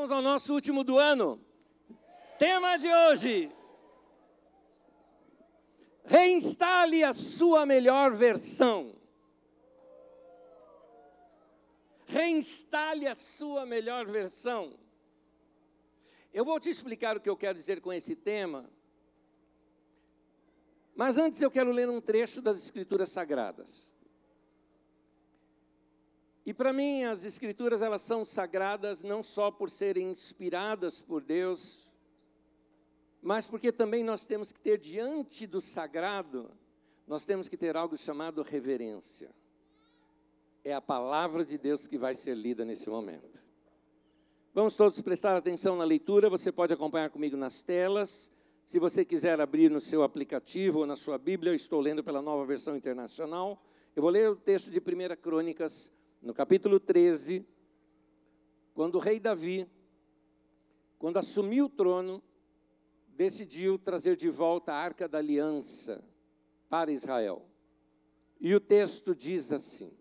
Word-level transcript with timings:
Vamos 0.00 0.12
ao 0.12 0.22
nosso 0.22 0.54
último 0.54 0.82
do 0.82 0.96
ano. 0.96 1.38
Tema 2.38 2.78
de 2.78 2.88
hoje: 2.88 3.52
Reinstale 6.06 7.04
a 7.04 7.12
sua 7.12 7.66
melhor 7.66 8.14
versão. 8.14 8.96
Reinstale 12.06 13.06
a 13.08 13.14
sua 13.14 13.66
melhor 13.66 14.06
versão. 14.06 14.72
Eu 16.32 16.46
vou 16.46 16.58
te 16.58 16.70
explicar 16.70 17.18
o 17.18 17.20
que 17.20 17.28
eu 17.28 17.36
quero 17.36 17.58
dizer 17.58 17.82
com 17.82 17.92
esse 17.92 18.16
tema. 18.16 18.70
Mas 20.96 21.18
antes 21.18 21.42
eu 21.42 21.50
quero 21.50 21.72
ler 21.72 21.90
um 21.90 22.00
trecho 22.00 22.40
das 22.40 22.56
Escrituras 22.56 23.10
Sagradas. 23.10 23.89
E 26.44 26.54
para 26.54 26.72
mim 26.72 27.04
as 27.04 27.24
escrituras 27.24 27.82
elas 27.82 28.02
são 28.02 28.24
sagradas 28.24 29.02
não 29.02 29.22
só 29.22 29.50
por 29.50 29.68
serem 29.68 30.10
inspiradas 30.10 31.02
por 31.02 31.22
Deus, 31.22 31.90
mas 33.22 33.46
porque 33.46 33.70
também 33.70 34.02
nós 34.02 34.24
temos 34.24 34.50
que 34.50 34.60
ter 34.60 34.78
diante 34.78 35.46
do 35.46 35.60
sagrado, 35.60 36.50
nós 37.06 37.26
temos 37.26 37.48
que 37.48 37.56
ter 37.56 37.76
algo 37.76 37.98
chamado 37.98 38.42
reverência. 38.42 39.30
É 40.64 40.72
a 40.72 40.80
palavra 40.80 41.44
de 41.44 41.58
Deus 41.58 41.86
que 41.86 41.98
vai 41.98 42.14
ser 42.14 42.34
lida 42.34 42.64
nesse 42.64 42.88
momento. 42.88 43.42
Vamos 44.52 44.76
todos 44.76 45.00
prestar 45.00 45.36
atenção 45.36 45.76
na 45.76 45.84
leitura, 45.84 46.28
você 46.28 46.50
pode 46.50 46.72
acompanhar 46.72 47.10
comigo 47.10 47.36
nas 47.36 47.62
telas. 47.62 48.32
Se 48.66 48.78
você 48.78 49.04
quiser 49.04 49.40
abrir 49.40 49.70
no 49.70 49.80
seu 49.80 50.02
aplicativo 50.02 50.80
ou 50.80 50.86
na 50.86 50.96
sua 50.96 51.18
Bíblia, 51.18 51.52
eu 51.52 51.56
estou 51.56 51.80
lendo 51.80 52.02
pela 52.02 52.22
nova 52.22 52.44
versão 52.44 52.76
internacional. 52.76 53.62
Eu 53.94 54.02
vou 54.02 54.10
ler 54.10 54.30
o 54.30 54.36
texto 54.36 54.70
de 54.70 54.78
1 54.78 55.16
Crônicas, 55.20 55.92
no 56.20 56.34
capítulo 56.34 56.78
13, 56.78 57.46
quando 58.74 58.96
o 58.96 58.98
rei 58.98 59.18
Davi, 59.18 59.66
quando 60.98 61.16
assumiu 61.16 61.64
o 61.64 61.68
trono, 61.70 62.22
decidiu 63.08 63.78
trazer 63.78 64.16
de 64.16 64.28
volta 64.28 64.72
a 64.72 64.76
arca 64.76 65.08
da 65.08 65.18
aliança 65.18 66.04
para 66.68 66.92
Israel. 66.92 67.46
E 68.38 68.54
o 68.54 68.60
texto 68.60 69.14
diz 69.14 69.52
assim: 69.52 69.92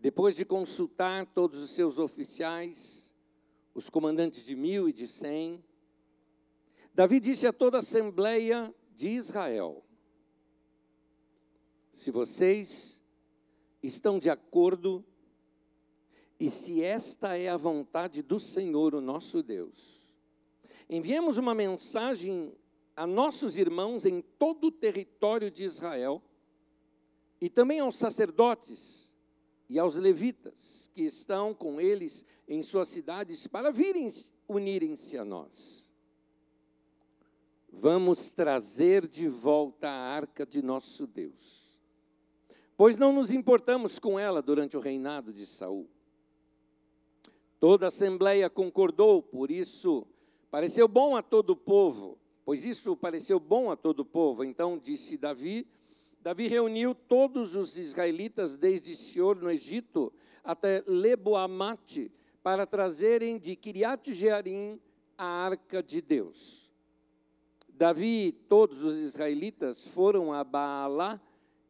Depois 0.00 0.34
de 0.34 0.44
consultar 0.44 1.26
todos 1.26 1.60
os 1.60 1.70
seus 1.70 1.98
oficiais, 1.98 3.14
os 3.72 3.88
comandantes 3.88 4.44
de 4.44 4.56
mil 4.56 4.88
e 4.88 4.92
de 4.92 5.06
cem, 5.06 5.64
Davi 6.92 7.18
disse 7.18 7.46
a 7.46 7.52
toda 7.52 7.78
a 7.78 7.80
assembleia 7.80 8.72
de 8.94 9.08
Israel: 9.08 9.84
Se 11.92 12.10
vocês 12.10 13.03
estão 13.86 14.18
de 14.18 14.30
acordo 14.30 15.04
e 16.38 16.50
se 16.50 16.82
esta 16.82 17.36
é 17.36 17.48
a 17.48 17.56
vontade 17.56 18.22
do 18.22 18.40
Senhor, 18.40 18.94
o 18.94 19.00
nosso 19.00 19.42
Deus. 19.42 20.10
Enviemos 20.88 21.38
uma 21.38 21.54
mensagem 21.54 22.52
a 22.96 23.06
nossos 23.06 23.56
irmãos 23.56 24.04
em 24.04 24.20
todo 24.20 24.68
o 24.68 24.72
território 24.72 25.50
de 25.50 25.64
Israel 25.64 26.22
e 27.40 27.48
também 27.48 27.80
aos 27.80 27.96
sacerdotes 27.96 29.14
e 29.68 29.78
aos 29.78 29.96
levitas 29.96 30.90
que 30.92 31.02
estão 31.02 31.54
com 31.54 31.80
eles 31.80 32.24
em 32.48 32.62
suas 32.62 32.88
cidades 32.88 33.46
para 33.46 33.70
virem 33.70 34.10
unirem-se 34.48 35.16
a 35.16 35.24
nós. 35.24 35.92
Vamos 37.72 38.32
trazer 38.32 39.08
de 39.08 39.28
volta 39.28 39.88
a 39.88 40.14
arca 40.14 40.46
de 40.46 40.62
nosso 40.62 41.06
Deus 41.06 41.63
pois 42.76 42.98
não 42.98 43.12
nos 43.12 43.30
importamos 43.30 43.98
com 43.98 44.18
ela 44.18 44.42
durante 44.42 44.76
o 44.76 44.80
reinado 44.80 45.32
de 45.32 45.46
Saul. 45.46 45.88
Toda 47.60 47.86
a 47.86 47.88
assembleia 47.88 48.50
concordou, 48.50 49.22
por 49.22 49.50
isso 49.50 50.06
pareceu 50.50 50.86
bom 50.86 51.16
a 51.16 51.22
todo 51.22 51.50
o 51.50 51.56
povo, 51.56 52.18
pois 52.44 52.64
isso 52.64 52.96
pareceu 52.96 53.40
bom 53.40 53.70
a 53.70 53.76
todo 53.76 54.00
o 54.00 54.04
povo. 54.04 54.44
Então 54.44 54.78
disse 54.78 55.16
Davi, 55.16 55.66
Davi 56.20 56.48
reuniu 56.48 56.94
todos 56.94 57.54
os 57.54 57.76
israelitas 57.76 58.56
desde 58.56 58.94
Sior 58.96 59.36
no 59.36 59.50
Egito 59.50 60.12
até 60.42 60.82
Leboamate 60.86 62.10
para 62.42 62.66
trazerem 62.66 63.38
de 63.38 63.56
Kiriat 63.56 64.12
Jearim 64.12 64.78
a 65.16 65.24
arca 65.24 65.82
de 65.82 66.00
Deus. 66.00 66.70
Davi 67.68 68.26
e 68.28 68.32
todos 68.32 68.82
os 68.82 68.96
israelitas 68.96 69.86
foram 69.86 70.32
a 70.32 70.44
Baalá 70.44 71.20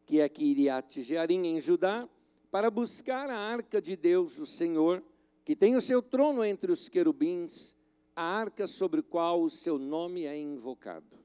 que 0.07 0.21
é 0.21 0.29
Kiriat 0.29 1.03
Jearim, 1.03 1.47
em 1.47 1.61
Judá, 1.61 2.09
para 2.51 2.71
buscar 2.71 3.31
a 3.31 3.39
arca 3.39 3.81
de 3.81 3.97
Deus, 3.97 4.39
o 4.39 4.47
Senhor, 4.47 5.03
que 5.45 5.57
tem 5.57 5.77
o 5.77 5.81
seu 5.81 6.01
trono 6.01 6.45
entre 6.45 6.71
os 6.71 6.89
querubins, 6.89 7.77
a 8.15 8.23
arca 8.23 8.67
sobre 8.67 9.01
a 9.01 9.03
qual 9.03 9.43
o 9.43 9.51
seu 9.51 9.79
nome 9.79 10.25
é 10.25 10.39
invocado. 10.39 11.19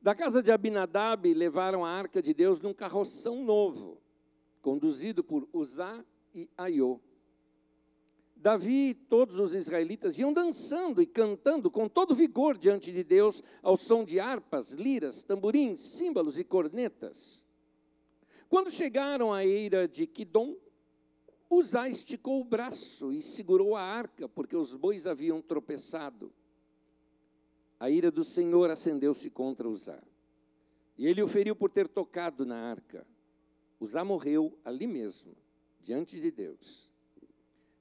Da 0.00 0.14
casa 0.14 0.42
de 0.42 0.50
Abinadab 0.50 1.32
levaram 1.32 1.84
a 1.84 1.90
arca 1.90 2.22
de 2.22 2.34
Deus 2.34 2.60
num 2.60 2.74
carroção 2.74 3.44
novo, 3.44 4.00
conduzido 4.60 5.22
por 5.24 5.48
Uzá 5.52 6.04
e 6.34 6.48
Aiô. 6.56 7.00
Davi 8.36 8.90
e 8.90 8.94
todos 8.94 9.38
os 9.38 9.54
israelitas 9.54 10.18
iam 10.18 10.32
dançando 10.32 11.00
e 11.00 11.06
cantando 11.06 11.70
com 11.70 11.88
todo 11.88 12.14
vigor 12.14 12.56
diante 12.56 12.92
de 12.92 13.02
Deus, 13.02 13.42
ao 13.62 13.76
som 13.76 14.04
de 14.04 14.20
harpas, 14.20 14.72
liras, 14.72 15.22
tamborins, 15.22 15.80
símbolos 15.80 16.38
e 16.38 16.44
cornetas. 16.44 17.46
Quando 18.48 18.70
chegaram 18.70 19.32
à 19.32 19.44
eira 19.44 19.88
de 19.88 20.06
Quidom, 20.06 20.54
Uzá 21.48 21.88
esticou 21.88 22.40
o 22.40 22.44
braço 22.44 23.12
e 23.12 23.22
segurou 23.22 23.76
a 23.76 23.80
arca, 23.80 24.28
porque 24.28 24.56
os 24.56 24.74
bois 24.74 25.06
haviam 25.06 25.40
tropeçado. 25.40 26.32
A 27.78 27.88
ira 27.88 28.10
do 28.10 28.24
Senhor 28.24 28.70
acendeu-se 28.70 29.30
contra 29.30 29.68
Uzá. 29.68 30.02
E 30.98 31.06
ele 31.06 31.22
o 31.22 31.28
feriu 31.28 31.54
por 31.54 31.70
ter 31.70 31.86
tocado 31.86 32.44
na 32.44 32.56
arca. 32.56 33.06
Uzá 33.78 34.04
morreu 34.04 34.58
ali 34.64 34.86
mesmo, 34.86 35.36
diante 35.82 36.20
de 36.20 36.30
Deus. 36.30 36.85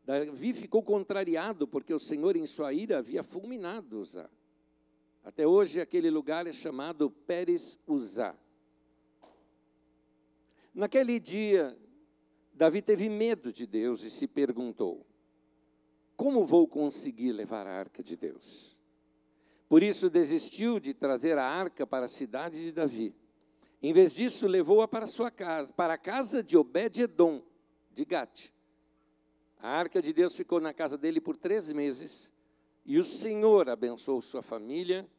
Davi 0.05 0.53
ficou 0.53 0.83
contrariado 0.83 1.67
porque 1.67 1.91
o 1.91 1.99
Senhor, 1.99 2.35
em 2.35 2.45
sua 2.45 2.71
ira, 2.71 2.99
havia 2.99 3.23
fulminado 3.23 3.99
Uzá. 3.99 4.29
Até 5.23 5.47
hoje, 5.47 5.81
aquele 5.81 6.11
lugar 6.11 6.45
é 6.45 6.53
chamado 6.53 7.09
Pérez 7.09 7.79
Uzá. 7.87 8.35
Naquele 10.71 11.19
dia, 11.19 11.75
Davi 12.53 12.83
teve 12.83 13.09
medo 13.09 13.51
de 13.51 13.65
Deus 13.65 14.03
e 14.03 14.11
se 14.11 14.27
perguntou: 14.27 15.03
Como 16.15 16.45
vou 16.45 16.67
conseguir 16.67 17.31
levar 17.31 17.65
a 17.65 17.73
arca 17.73 18.03
de 18.03 18.15
Deus? 18.15 18.77
Por 19.67 19.81
isso, 19.81 20.07
desistiu 20.07 20.79
de 20.79 20.93
trazer 20.93 21.39
a 21.39 21.45
arca 21.45 21.87
para 21.87 22.05
a 22.05 22.09
cidade 22.09 22.63
de 22.63 22.71
Davi. 22.71 23.15
Em 23.81 23.91
vez 23.91 24.13
disso, 24.13 24.45
levou-a 24.45 24.87
para 24.87 25.07
sua 25.07 25.31
casa, 25.31 25.73
para 25.73 25.95
a 25.95 25.97
casa 25.97 26.43
de 26.43 26.55
Obed-Edom, 26.55 27.41
de 27.91 28.05
Gate 28.05 28.54
a 29.65 29.69
arca 29.69 29.99
de 29.99 30.13
Deus 30.13 30.35
ficou 30.35 30.61
na 30.61 30.71
casa 30.71 30.95
dele 30.95 31.19
por 31.19 31.35
três 31.35 31.71
meses 31.71 32.31
e 32.85 32.99
o 32.99 33.03
Senhor 33.03 33.67
abençoou 33.67 34.21
sua 34.21 34.43
família 34.43 35.09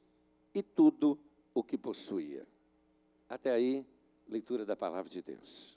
e 0.54 0.62
tudo 0.62 1.18
o 1.52 1.64
que 1.64 1.76
possuía. 1.76 2.46
Até 3.28 3.50
aí, 3.50 3.84
leitura 4.28 4.64
da 4.64 4.76
palavra 4.76 5.10
de 5.10 5.20
Deus. 5.20 5.76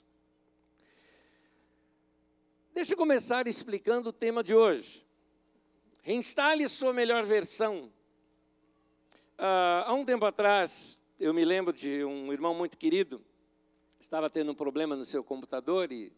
Deixa 2.72 2.92
eu 2.92 2.96
começar 2.96 3.48
explicando 3.48 4.10
o 4.10 4.12
tema 4.12 4.40
de 4.40 4.54
hoje. 4.54 5.04
Reinstale 6.02 6.68
sua 6.68 6.92
melhor 6.92 7.24
versão. 7.24 7.92
Ah, 9.36 9.82
há 9.88 9.94
um 9.94 10.04
tempo 10.04 10.24
atrás, 10.24 10.96
eu 11.18 11.34
me 11.34 11.44
lembro 11.44 11.72
de 11.72 12.04
um 12.04 12.32
irmão 12.32 12.54
muito 12.54 12.78
querido, 12.78 13.20
estava 13.98 14.30
tendo 14.30 14.52
um 14.52 14.54
problema 14.54 14.94
no 14.94 15.04
seu 15.04 15.24
computador 15.24 15.90
e 15.90 16.12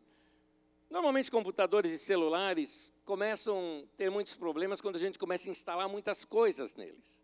Normalmente, 0.93 1.31
computadores 1.31 1.91
e 1.91 1.97
celulares 1.97 2.93
começam 3.03 3.83
a 3.83 3.97
ter 3.97 4.11
muitos 4.11 4.37
problemas 4.37 4.79
quando 4.79 4.97
a 4.97 4.99
gente 4.99 5.19
começa 5.19 5.49
a 5.49 5.51
instalar 5.51 5.89
muitas 5.89 6.23
coisas 6.23 6.75
neles. 6.75 7.23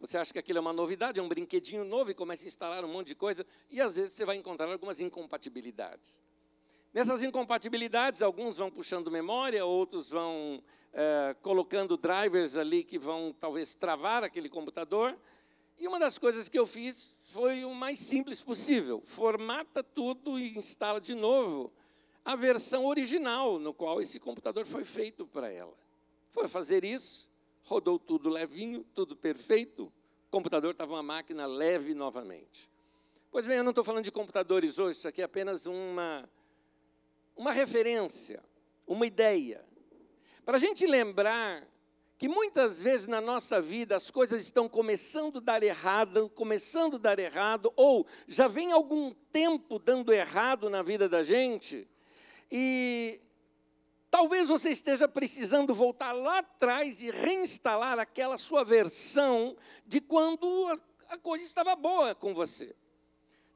Você 0.00 0.16
acha 0.16 0.32
que 0.32 0.38
aquilo 0.38 0.56
é 0.56 0.60
uma 0.62 0.72
novidade, 0.72 1.20
é 1.20 1.22
um 1.22 1.28
brinquedinho 1.28 1.84
novo 1.84 2.10
e 2.10 2.14
começa 2.14 2.46
a 2.46 2.48
instalar 2.48 2.82
um 2.82 2.88
monte 2.88 3.08
de 3.08 3.14
coisa, 3.14 3.44
e 3.68 3.78
às 3.78 3.96
vezes 3.96 4.12
você 4.12 4.24
vai 4.24 4.36
encontrar 4.36 4.72
algumas 4.72 5.00
incompatibilidades. 5.00 6.22
Nessas 6.94 7.22
incompatibilidades, 7.22 8.22
alguns 8.22 8.56
vão 8.56 8.70
puxando 8.70 9.10
memória, 9.10 9.66
outros 9.66 10.08
vão 10.08 10.64
é, 10.90 11.36
colocando 11.42 11.98
drivers 11.98 12.56
ali 12.56 12.82
que 12.82 12.98
vão 12.98 13.36
talvez 13.38 13.74
travar 13.74 14.24
aquele 14.24 14.48
computador. 14.48 15.14
E 15.76 15.86
uma 15.86 15.98
das 15.98 16.16
coisas 16.16 16.48
que 16.48 16.58
eu 16.58 16.66
fiz 16.66 17.14
foi 17.22 17.66
o 17.66 17.74
mais 17.74 18.00
simples 18.00 18.40
possível: 18.40 19.02
formata 19.04 19.82
tudo 19.82 20.38
e 20.38 20.56
instala 20.56 20.98
de 20.98 21.14
novo 21.14 21.70
a 22.30 22.36
versão 22.36 22.86
original 22.86 23.58
no 23.58 23.74
qual 23.74 24.00
esse 24.00 24.20
computador 24.20 24.64
foi 24.64 24.84
feito 24.84 25.26
para 25.26 25.50
ela. 25.50 25.74
Foi 26.30 26.46
fazer 26.46 26.84
isso, 26.84 27.28
rodou 27.64 27.98
tudo 27.98 28.28
levinho, 28.28 28.86
tudo 28.94 29.16
perfeito, 29.16 29.92
o 30.28 30.30
computador 30.30 30.70
estava 30.70 30.92
uma 30.92 31.02
máquina 31.02 31.44
leve 31.44 31.92
novamente. 31.92 32.70
Pois 33.32 33.46
bem, 33.46 33.56
eu 33.56 33.64
não 33.64 33.70
estou 33.70 33.84
falando 33.84 34.04
de 34.04 34.12
computadores 34.12 34.78
hoje, 34.78 34.98
isso 34.98 35.08
aqui 35.08 35.22
é 35.22 35.24
apenas 35.24 35.66
uma, 35.66 36.30
uma 37.36 37.50
referência, 37.50 38.40
uma 38.86 39.04
ideia. 39.04 39.64
para 40.44 40.56
a 40.56 40.60
gente 40.60 40.86
lembrar 40.86 41.66
que 42.16 42.28
muitas 42.28 42.80
vezes 42.80 43.08
na 43.08 43.20
nossa 43.20 43.60
vida 43.60 43.96
as 43.96 44.08
coisas 44.08 44.38
estão 44.38 44.68
começando 44.68 45.38
a 45.38 45.40
dar 45.40 45.62
errado, 45.64 46.30
começando 46.30 46.94
a 46.94 46.98
dar 46.98 47.18
errado, 47.18 47.72
ou 47.74 48.06
já 48.28 48.46
vem 48.46 48.70
algum 48.70 49.12
tempo 49.32 49.80
dando 49.80 50.12
errado 50.12 50.70
na 50.70 50.80
vida 50.80 51.08
da 51.08 51.24
gente, 51.24 51.88
e 52.50 53.20
talvez 54.10 54.48
você 54.48 54.70
esteja 54.70 55.06
precisando 55.06 55.74
voltar 55.74 56.12
lá 56.12 56.38
atrás 56.38 57.00
e 57.02 57.10
reinstalar 57.10 57.98
aquela 57.98 58.36
sua 58.36 58.64
versão 58.64 59.56
de 59.86 60.00
quando 60.00 60.46
a, 61.08 61.16
coisa 61.18 61.44
estava 61.44 61.76
boa 61.76 62.14
com 62.14 62.34
você. 62.34 62.74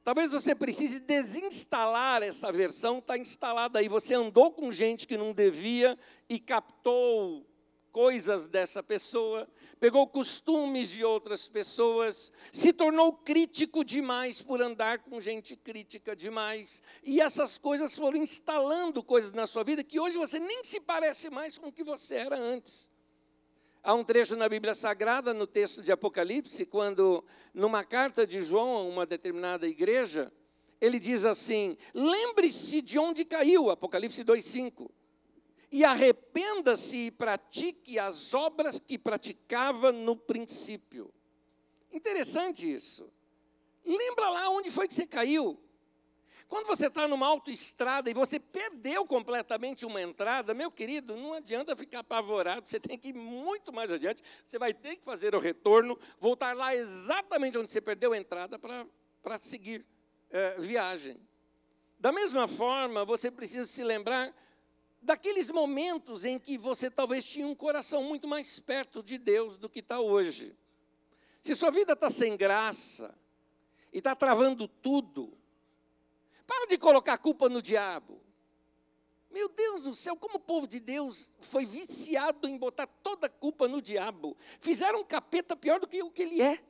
Talvez 0.04 0.32
você 0.32 0.54
precise 0.54 1.00
desinstalar 1.00 2.22
essa 2.22 2.52
versão, 2.52 2.98
está 2.98 3.16
instalada 3.16 3.78
aí. 3.78 3.88
Você 3.88 4.14
andou 4.14 4.52
com 4.52 4.70
gente 4.70 5.06
que 5.06 5.16
não 5.16 5.32
devia 5.32 5.98
e 6.28 6.38
captou 6.38 7.46
coisas 7.94 8.44
dessa 8.48 8.82
pessoa, 8.82 9.48
pegou 9.78 10.04
costumes 10.08 10.88
de 10.90 11.04
outras 11.04 11.48
pessoas, 11.48 12.32
se 12.52 12.72
tornou 12.72 13.12
crítico 13.12 13.84
demais 13.84 14.42
por 14.42 14.60
andar 14.60 14.98
com 14.98 15.20
gente 15.20 15.54
crítica 15.54 16.16
demais. 16.16 16.82
E 17.04 17.20
essas 17.20 17.56
coisas 17.56 17.96
foram 17.96 18.16
instalando 18.16 19.00
coisas 19.00 19.30
na 19.30 19.46
sua 19.46 19.62
vida 19.62 19.84
que 19.84 20.00
hoje 20.00 20.18
você 20.18 20.40
nem 20.40 20.64
se 20.64 20.80
parece 20.80 21.30
mais 21.30 21.56
com 21.56 21.68
o 21.68 21.72
que 21.72 21.84
você 21.84 22.16
era 22.16 22.36
antes. 22.36 22.90
Há 23.80 23.94
um 23.94 24.02
trecho 24.02 24.34
na 24.34 24.48
Bíblia 24.48 24.74
Sagrada, 24.74 25.32
no 25.32 25.46
texto 25.46 25.80
de 25.80 25.92
Apocalipse, 25.92 26.66
quando, 26.66 27.24
numa 27.54 27.84
carta 27.84 28.26
de 28.26 28.42
João 28.42 28.76
a 28.76 28.82
uma 28.82 29.06
determinada 29.06 29.68
igreja, 29.68 30.32
ele 30.80 30.98
diz 30.98 31.24
assim: 31.24 31.76
Lembre-se 31.94 32.82
de 32.82 32.98
onde 32.98 33.24
caiu, 33.24 33.70
Apocalipse 33.70 34.24
2,5 34.24 34.90
e 35.70 35.84
arrependa-se 35.84 36.96
e 36.96 37.10
pratique 37.10 37.98
as 37.98 38.34
obras 38.34 38.78
que 38.78 38.98
praticava 38.98 39.92
no 39.92 40.16
princípio. 40.16 41.12
Interessante 41.92 42.72
isso. 42.72 43.12
Lembra 43.84 44.28
lá 44.30 44.48
onde 44.50 44.70
foi 44.70 44.88
que 44.88 44.94
você 44.94 45.06
caiu? 45.06 45.60
Quando 46.48 46.66
você 46.66 46.86
está 46.86 47.08
numa 47.08 47.26
autoestrada 47.26 48.10
e 48.10 48.14
você 48.14 48.38
perdeu 48.38 49.06
completamente 49.06 49.86
uma 49.86 50.00
entrada, 50.00 50.52
meu 50.54 50.70
querido, 50.70 51.16
não 51.16 51.32
adianta 51.32 51.74
ficar 51.74 52.00
apavorado, 52.00 52.68
você 52.68 52.78
tem 52.78 52.98
que 52.98 53.08
ir 53.08 53.14
muito 53.14 53.72
mais 53.72 53.90
adiante, 53.90 54.22
você 54.46 54.58
vai 54.58 54.74
ter 54.74 54.96
que 54.96 55.04
fazer 55.04 55.34
o 55.34 55.38
retorno, 55.38 55.98
voltar 56.18 56.54
lá 56.54 56.74
exatamente 56.74 57.56
onde 57.56 57.70
você 57.70 57.80
perdeu 57.80 58.12
a 58.12 58.18
entrada 58.18 58.58
para 58.58 59.38
seguir 59.38 59.86
é, 60.30 60.60
viagem. 60.60 61.20
Da 61.98 62.12
mesma 62.12 62.46
forma, 62.46 63.04
você 63.04 63.30
precisa 63.30 63.66
se 63.66 63.82
lembrar 63.82 64.34
daqueles 65.04 65.50
momentos 65.50 66.24
em 66.24 66.38
que 66.38 66.56
você 66.56 66.90
talvez 66.90 67.24
tinha 67.24 67.46
um 67.46 67.54
coração 67.54 68.02
muito 68.02 68.26
mais 68.26 68.58
perto 68.58 69.02
de 69.02 69.18
Deus 69.18 69.56
do 69.58 69.68
que 69.68 69.80
está 69.80 70.00
hoje. 70.00 70.56
Se 71.42 71.54
sua 71.54 71.70
vida 71.70 71.92
está 71.92 72.08
sem 72.08 72.36
graça 72.36 73.14
e 73.92 73.98
está 73.98 74.16
travando 74.16 74.66
tudo, 74.66 75.36
para 76.46 76.66
de 76.66 76.78
colocar 76.78 77.14
a 77.14 77.18
culpa 77.18 77.48
no 77.48 77.60
diabo. 77.60 78.20
Meu 79.30 79.48
Deus 79.48 79.82
do 79.82 79.94
céu, 79.94 80.16
como 80.16 80.36
o 80.36 80.40
povo 80.40 80.66
de 80.66 80.80
Deus 80.80 81.30
foi 81.40 81.66
viciado 81.66 82.48
em 82.48 82.56
botar 82.56 82.86
toda 82.86 83.26
a 83.26 83.30
culpa 83.30 83.68
no 83.68 83.82
diabo. 83.82 84.36
Fizeram 84.60 85.00
um 85.00 85.04
capeta 85.04 85.56
pior 85.56 85.80
do 85.80 85.86
que 85.86 86.02
o 86.02 86.10
que 86.10 86.22
ele 86.22 86.40
é. 86.40 86.62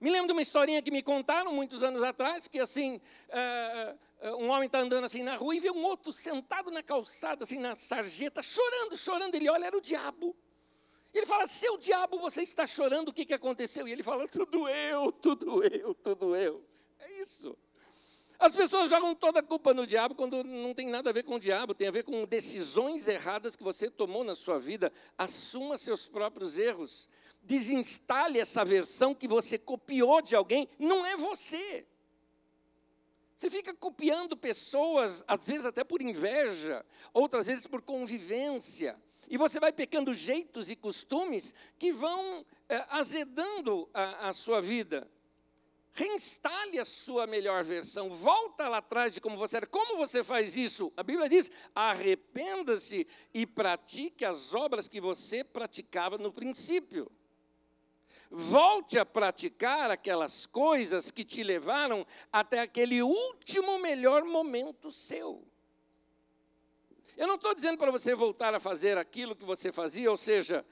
Me 0.00 0.10
lembro 0.10 0.26
de 0.26 0.32
uma 0.32 0.42
historinha 0.42 0.82
que 0.82 0.90
me 0.90 1.00
contaram 1.00 1.52
muitos 1.52 1.80
anos 1.82 2.02
atrás, 2.02 2.48
que 2.48 2.58
assim, 2.58 2.96
uh, 2.96 3.98
um 4.22 4.50
homem 4.50 4.66
está 4.66 4.80
andando 4.80 5.04
assim 5.04 5.22
na 5.22 5.36
rua 5.36 5.54
e 5.54 5.60
vê 5.60 5.70
um 5.70 5.82
outro 5.84 6.12
sentado 6.12 6.70
na 6.70 6.82
calçada, 6.82 7.44
assim, 7.44 7.58
na 7.58 7.76
sarjeta, 7.76 8.42
chorando, 8.42 8.96
chorando. 8.96 9.34
Ele 9.34 9.48
olha, 9.50 9.66
era 9.66 9.76
o 9.76 9.80
diabo. 9.80 10.36
Ele 11.12 11.26
fala, 11.26 11.46
seu 11.46 11.76
diabo, 11.76 12.18
você 12.18 12.42
está 12.42 12.66
chorando, 12.66 13.08
o 13.08 13.12
que, 13.12 13.26
que 13.26 13.34
aconteceu? 13.34 13.86
E 13.86 13.92
ele 13.92 14.02
fala, 14.02 14.26
tudo 14.28 14.68
eu, 14.68 15.12
tudo 15.12 15.62
eu, 15.64 15.94
tudo 15.94 16.34
eu. 16.34 16.64
É 16.98 17.20
isso. 17.20 17.56
As 18.38 18.56
pessoas 18.56 18.90
jogam 18.90 19.14
toda 19.14 19.40
a 19.40 19.42
culpa 19.42 19.74
no 19.74 19.86
diabo 19.86 20.14
quando 20.14 20.42
não 20.42 20.74
tem 20.74 20.88
nada 20.88 21.10
a 21.10 21.12
ver 21.12 21.22
com 21.22 21.34
o 21.34 21.40
diabo, 21.40 21.74
tem 21.74 21.86
a 21.86 21.92
ver 21.92 22.02
com 22.02 22.24
decisões 22.24 23.06
erradas 23.06 23.54
que 23.54 23.62
você 23.62 23.90
tomou 23.90 24.24
na 24.24 24.34
sua 24.34 24.58
vida. 24.58 24.92
Assuma 25.18 25.76
seus 25.76 26.08
próprios 26.08 26.58
erros 26.58 27.08
desinstale 27.42 28.38
essa 28.38 28.64
versão 28.64 29.14
que 29.14 29.26
você 29.26 29.58
copiou 29.58 30.22
de 30.22 30.36
alguém, 30.36 30.68
não 30.78 31.04
é 31.04 31.16
você. 31.16 31.86
Você 33.42 33.50
fica 33.50 33.74
copiando 33.74 34.36
pessoas, 34.36 35.24
às 35.26 35.48
vezes 35.48 35.64
até 35.64 35.82
por 35.82 36.00
inveja, 36.00 36.86
outras 37.12 37.48
vezes 37.48 37.66
por 37.66 37.82
convivência. 37.82 38.96
E 39.28 39.36
você 39.36 39.58
vai 39.58 39.72
pecando 39.72 40.14
jeitos 40.14 40.70
e 40.70 40.76
costumes 40.76 41.52
que 41.76 41.92
vão 41.92 42.46
é, 42.68 42.86
azedando 42.90 43.90
a, 43.92 44.28
a 44.28 44.32
sua 44.32 44.62
vida. 44.62 45.10
Reinstale 45.90 46.78
a 46.78 46.84
sua 46.84 47.26
melhor 47.26 47.64
versão, 47.64 48.10
volta 48.10 48.68
lá 48.68 48.76
atrás 48.76 49.12
de 49.12 49.20
como 49.20 49.36
você 49.36 49.56
era. 49.56 49.66
Como 49.66 49.96
você 49.96 50.22
faz 50.22 50.56
isso? 50.56 50.92
A 50.96 51.02
Bíblia 51.02 51.28
diz: 51.28 51.50
arrependa-se 51.74 53.08
e 53.34 53.44
pratique 53.44 54.24
as 54.24 54.54
obras 54.54 54.86
que 54.86 55.00
você 55.00 55.42
praticava 55.42 56.16
no 56.16 56.32
princípio. 56.32 57.10
Volte 58.30 58.98
a 58.98 59.04
praticar 59.04 59.90
aquelas 59.90 60.46
coisas 60.46 61.10
que 61.10 61.24
te 61.24 61.42
levaram 61.42 62.06
até 62.32 62.60
aquele 62.60 63.02
último 63.02 63.78
melhor 63.78 64.24
momento 64.24 64.90
seu. 64.90 65.46
Eu 67.16 67.26
não 67.26 67.34
estou 67.34 67.54
dizendo 67.54 67.76
para 67.76 67.90
você 67.90 68.14
voltar 68.14 68.54
a 68.54 68.60
fazer 68.60 68.96
aquilo 68.96 69.36
que 69.36 69.44
você 69.44 69.70
fazia, 69.70 70.10
ou 70.10 70.16
seja, 70.16 70.64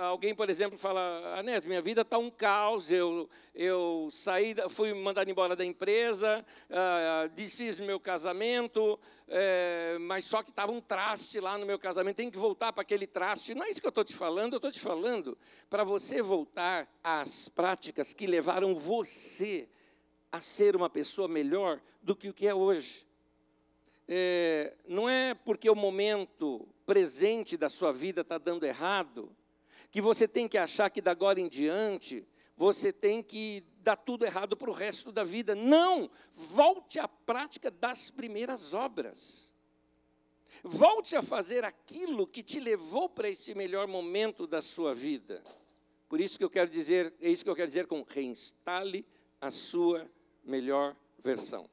alguém, 0.00 0.34
por 0.34 0.50
exemplo, 0.50 0.76
fala, 0.76 1.34
Anésio, 1.38 1.68
minha 1.68 1.80
vida 1.80 2.00
está 2.02 2.18
um 2.18 2.30
caos, 2.30 2.90
eu, 2.90 3.28
eu 3.54 4.08
saí, 4.12 4.54
fui 4.68 4.92
mandado 4.92 5.30
embora 5.30 5.54
da 5.54 5.64
empresa, 5.64 6.44
uh, 6.68 7.28
desfiz 7.30 7.78
meu 7.78 8.00
casamento, 8.00 8.94
uh, 8.94 10.00
mas 10.00 10.24
só 10.24 10.42
que 10.42 10.50
estava 10.50 10.72
um 10.72 10.80
traste 10.80 11.38
lá 11.38 11.56
no 11.56 11.64
meu 11.64 11.78
casamento, 11.78 12.16
tem 12.16 12.30
que 12.30 12.38
voltar 12.38 12.72
para 12.72 12.82
aquele 12.82 13.06
traste. 13.06 13.54
Não 13.54 13.64
é 13.64 13.70
isso 13.70 13.80
que 13.80 13.86
eu 13.86 13.90
estou 13.90 14.04
te 14.04 14.14
falando, 14.14 14.54
eu 14.54 14.58
estou 14.58 14.72
te 14.72 14.80
falando 14.80 15.38
para 15.68 15.84
você 15.84 16.20
voltar 16.20 16.88
às 17.02 17.48
práticas 17.48 18.12
que 18.12 18.26
levaram 18.26 18.74
você 18.74 19.68
a 20.32 20.40
ser 20.40 20.74
uma 20.74 20.90
pessoa 20.90 21.28
melhor 21.28 21.80
do 22.02 22.16
que 22.16 22.28
o 22.28 22.34
que 22.34 22.46
é 22.46 22.54
hoje. 22.54 23.06
É, 24.08 24.76
não 24.88 25.08
é 25.08 25.34
porque 25.34 25.70
o 25.70 25.76
momento 25.76 26.66
presente 26.84 27.56
da 27.56 27.68
sua 27.68 27.92
vida 27.92 28.22
está 28.22 28.38
dando 28.38 28.64
errado, 28.64 29.30
que 29.90 30.00
você 30.00 30.28
tem 30.28 30.48
que 30.48 30.58
achar 30.58 30.88
que 30.90 31.00
da 31.00 31.10
agora 31.10 31.40
em 31.40 31.48
diante 31.48 32.26
você 32.56 32.92
tem 32.92 33.22
que 33.22 33.64
dar 33.82 33.96
tudo 33.96 34.24
errado 34.24 34.56
para 34.56 34.70
o 34.70 34.74
resto 34.74 35.10
da 35.10 35.24
vida. 35.24 35.54
Não! 35.54 36.10
Volte 36.34 36.98
à 36.98 37.08
prática 37.08 37.70
das 37.70 38.10
primeiras 38.10 38.74
obras. 38.74 39.54
Volte 40.62 41.16
a 41.16 41.22
fazer 41.22 41.64
aquilo 41.64 42.26
que 42.26 42.42
te 42.42 42.60
levou 42.60 43.08
para 43.08 43.28
esse 43.28 43.54
melhor 43.54 43.88
momento 43.88 44.46
da 44.46 44.60
sua 44.60 44.94
vida. 44.94 45.42
Por 46.08 46.20
isso 46.20 46.36
que 46.36 46.44
eu 46.44 46.50
quero 46.50 46.70
dizer, 46.70 47.14
é 47.20 47.30
isso 47.30 47.44
que 47.44 47.50
eu 47.50 47.56
quero 47.56 47.68
dizer 47.68 47.86
com 47.86 48.02
reinstale 48.02 49.06
a 49.40 49.50
sua 49.50 50.10
melhor 50.44 50.94
versão. 51.22 51.68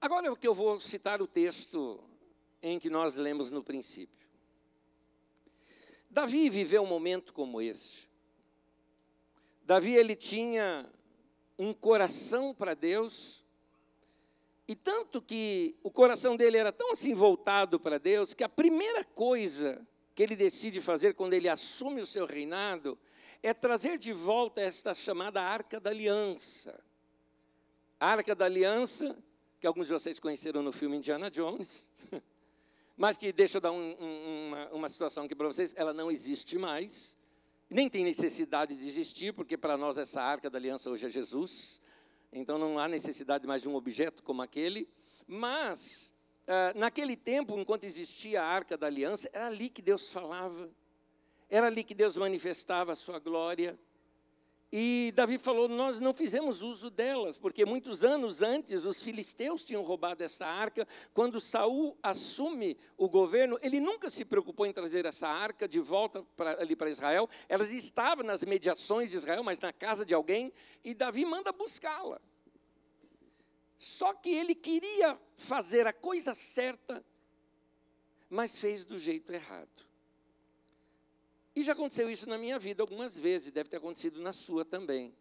Agora 0.00 0.34
que 0.34 0.48
eu 0.48 0.54
vou 0.54 0.80
citar 0.80 1.22
o 1.22 1.26
texto 1.26 2.02
em 2.60 2.78
que 2.78 2.90
nós 2.90 3.16
lemos 3.16 3.50
no 3.50 3.62
princípio. 3.62 4.21
Davi 6.12 6.50
viveu 6.50 6.82
um 6.82 6.86
momento 6.86 7.32
como 7.32 7.62
este. 7.62 8.06
Davi 9.64 9.94
ele 9.94 10.14
tinha 10.14 10.86
um 11.58 11.72
coração 11.72 12.54
para 12.54 12.74
Deus, 12.74 13.42
e 14.68 14.74
tanto 14.74 15.22
que 15.22 15.74
o 15.82 15.90
coração 15.90 16.36
dele 16.36 16.58
era 16.58 16.70
tão 16.70 16.92
assim 16.92 17.14
voltado 17.14 17.80
para 17.80 17.96
Deus, 17.96 18.34
que 18.34 18.44
a 18.44 18.48
primeira 18.48 19.02
coisa 19.02 19.86
que 20.14 20.22
ele 20.22 20.36
decide 20.36 20.82
fazer 20.82 21.14
quando 21.14 21.32
ele 21.32 21.48
assume 21.48 22.02
o 22.02 22.06
seu 22.06 22.26
reinado 22.26 22.98
é 23.42 23.54
trazer 23.54 23.96
de 23.96 24.12
volta 24.12 24.60
esta 24.60 24.94
chamada 24.94 25.42
Arca 25.42 25.80
da 25.80 25.88
Aliança. 25.88 26.78
A 27.98 28.08
Arca 28.08 28.34
da 28.34 28.44
Aliança, 28.44 29.16
que 29.58 29.66
alguns 29.66 29.86
de 29.86 29.94
vocês 29.94 30.20
conheceram 30.20 30.62
no 30.62 30.72
filme 30.72 30.98
Indiana 30.98 31.30
Jones, 31.30 31.90
mas 32.96 33.16
que 33.16 33.32
deixa 33.32 33.58
eu 33.58 33.60
dar 33.60 33.72
um, 33.72 33.96
um, 33.98 34.48
uma, 34.48 34.68
uma 34.72 34.88
situação 34.88 35.24
aqui 35.24 35.34
para 35.34 35.46
vocês, 35.46 35.74
ela 35.76 35.92
não 35.92 36.10
existe 36.10 36.58
mais, 36.58 37.16
nem 37.68 37.88
tem 37.88 38.04
necessidade 38.04 38.74
de 38.74 38.86
existir, 38.86 39.32
porque 39.32 39.56
para 39.56 39.76
nós 39.76 39.96
essa 39.96 40.20
arca 40.20 40.50
da 40.50 40.58
aliança 40.58 40.90
hoje 40.90 41.06
é 41.06 41.10
Jesus, 41.10 41.80
então 42.32 42.58
não 42.58 42.78
há 42.78 42.88
necessidade 42.88 43.46
mais 43.46 43.62
de 43.62 43.68
um 43.68 43.74
objeto 43.74 44.22
como 44.22 44.42
aquele, 44.42 44.88
mas 45.26 46.12
uh, 46.46 46.78
naquele 46.78 47.16
tempo, 47.16 47.58
enquanto 47.58 47.84
existia 47.84 48.42
a 48.42 48.46
arca 48.46 48.76
da 48.76 48.86
aliança, 48.86 49.28
era 49.32 49.46
ali 49.46 49.68
que 49.68 49.82
Deus 49.82 50.10
falava, 50.10 50.70
era 51.48 51.66
ali 51.66 51.84
que 51.84 51.94
Deus 51.94 52.16
manifestava 52.16 52.92
a 52.92 52.96
sua 52.96 53.18
glória, 53.18 53.78
E 54.74 55.12
Davi 55.14 55.36
falou: 55.36 55.68
Nós 55.68 56.00
não 56.00 56.14
fizemos 56.14 56.62
uso 56.62 56.88
delas, 56.88 57.36
porque 57.36 57.66
muitos 57.66 58.02
anos 58.02 58.40
antes 58.40 58.86
os 58.86 59.02
filisteus 59.02 59.62
tinham 59.62 59.82
roubado 59.82 60.24
essa 60.24 60.46
arca. 60.46 60.88
Quando 61.12 61.38
Saul 61.42 61.94
assume 62.02 62.78
o 62.96 63.06
governo, 63.06 63.58
ele 63.60 63.78
nunca 63.80 64.08
se 64.08 64.24
preocupou 64.24 64.64
em 64.64 64.72
trazer 64.72 65.04
essa 65.04 65.28
arca 65.28 65.68
de 65.68 65.78
volta 65.78 66.22
pra, 66.34 66.52
ali 66.58 66.74
para 66.74 66.88
Israel. 66.88 67.28
Elas 67.50 67.70
estavam 67.70 68.24
nas 68.24 68.42
mediações 68.44 69.10
de 69.10 69.16
Israel, 69.16 69.44
mas 69.44 69.60
na 69.60 69.74
casa 69.74 70.06
de 70.06 70.14
alguém, 70.14 70.50
e 70.82 70.94
Davi 70.94 71.26
manda 71.26 71.52
buscá-la. 71.52 72.18
Só 73.78 74.14
que 74.14 74.30
ele 74.30 74.54
queria 74.54 75.20
fazer 75.36 75.86
a 75.86 75.92
coisa 75.92 76.32
certa, 76.32 77.04
mas 78.30 78.56
fez 78.56 78.86
do 78.86 78.98
jeito 78.98 79.30
errado. 79.32 79.91
E 81.54 81.62
já 81.62 81.72
aconteceu 81.72 82.10
isso 82.10 82.28
na 82.28 82.38
minha 82.38 82.58
vida 82.58 82.82
algumas 82.82 83.18
vezes, 83.18 83.50
deve 83.50 83.68
ter 83.68 83.76
acontecido 83.76 84.20
na 84.20 84.32
sua 84.32 84.64
também. 84.64 85.14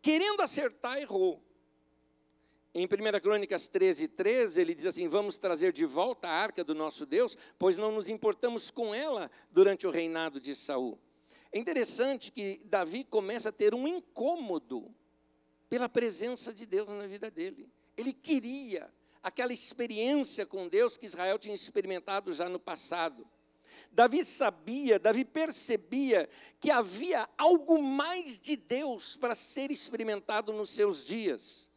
Querendo 0.00 0.40
acertar, 0.40 0.98
errou. 0.98 1.42
Em 2.74 2.86
1 2.86 3.20
Crônicas 3.20 3.68
13, 3.68 4.08
13, 4.08 4.60
ele 4.60 4.74
diz 4.74 4.86
assim: 4.86 5.06
Vamos 5.06 5.36
trazer 5.36 5.72
de 5.72 5.84
volta 5.84 6.26
a 6.26 6.32
arca 6.32 6.64
do 6.64 6.74
nosso 6.74 7.04
Deus, 7.04 7.36
pois 7.58 7.76
não 7.76 7.92
nos 7.92 8.08
importamos 8.08 8.70
com 8.70 8.94
ela 8.94 9.30
durante 9.50 9.86
o 9.86 9.90
reinado 9.90 10.40
de 10.40 10.54
Saul. 10.54 10.98
É 11.52 11.58
interessante 11.58 12.32
que 12.32 12.62
Davi 12.64 13.04
começa 13.04 13.50
a 13.50 13.52
ter 13.52 13.74
um 13.74 13.86
incômodo 13.86 14.92
pela 15.68 15.88
presença 15.88 16.52
de 16.54 16.64
Deus 16.64 16.88
na 16.88 17.06
vida 17.06 17.30
dele. 17.30 17.68
Ele 17.94 18.12
queria 18.12 18.90
aquela 19.22 19.52
experiência 19.52 20.46
com 20.46 20.66
Deus 20.66 20.96
que 20.96 21.04
Israel 21.04 21.38
tinha 21.38 21.54
experimentado 21.54 22.32
já 22.32 22.48
no 22.48 22.58
passado. 22.58 23.28
Davi 23.92 24.24
sabia, 24.24 24.98
Davi 24.98 25.24
percebia 25.24 26.28
que 26.58 26.70
havia 26.70 27.28
algo 27.36 27.82
mais 27.82 28.38
de 28.38 28.56
Deus 28.56 29.16
para 29.16 29.34
ser 29.34 29.70
experimentado 29.70 30.52
nos 30.52 30.70
seus 30.70 31.04
dias. 31.04 31.70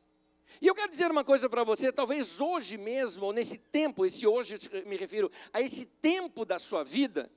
E 0.62 0.67
eu 0.67 0.74
quero 0.74 0.89
dizer 0.89 1.12
uma 1.12 1.25
coisa 1.25 1.50
para 1.50 1.63
você, 1.63 1.91
talvez 1.91 2.39
hoje 2.39 2.77
mesmo, 2.77 3.25
ou 3.25 3.34
nesse 3.34 3.57
tempo, 3.57 4.05
esse 4.05 4.25
hoje 4.25 4.57
me 4.86 4.95
refiro 4.95 5.29
a 5.51 5.60
esse 5.60 5.86
tempo 5.86 6.45
da 6.45 6.57
sua 6.57 6.84
vida, 6.84 7.29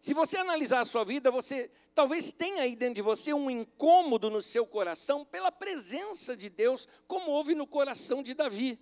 se 0.00 0.14
você 0.14 0.36
analisar 0.38 0.80
a 0.80 0.84
sua 0.84 1.04
vida, 1.04 1.30
você 1.30 1.70
talvez 1.94 2.32
tenha 2.32 2.62
aí 2.62 2.76
dentro 2.76 2.94
de 2.94 3.02
você 3.02 3.32
um 3.32 3.50
incômodo 3.50 4.30
no 4.30 4.40
seu 4.40 4.64
coração 4.64 5.24
pela 5.24 5.50
presença 5.50 6.36
de 6.36 6.48
Deus, 6.48 6.86
como 7.06 7.30
houve 7.32 7.54
no 7.54 7.66
coração 7.66 8.22
de 8.22 8.34
Davi. 8.34 8.78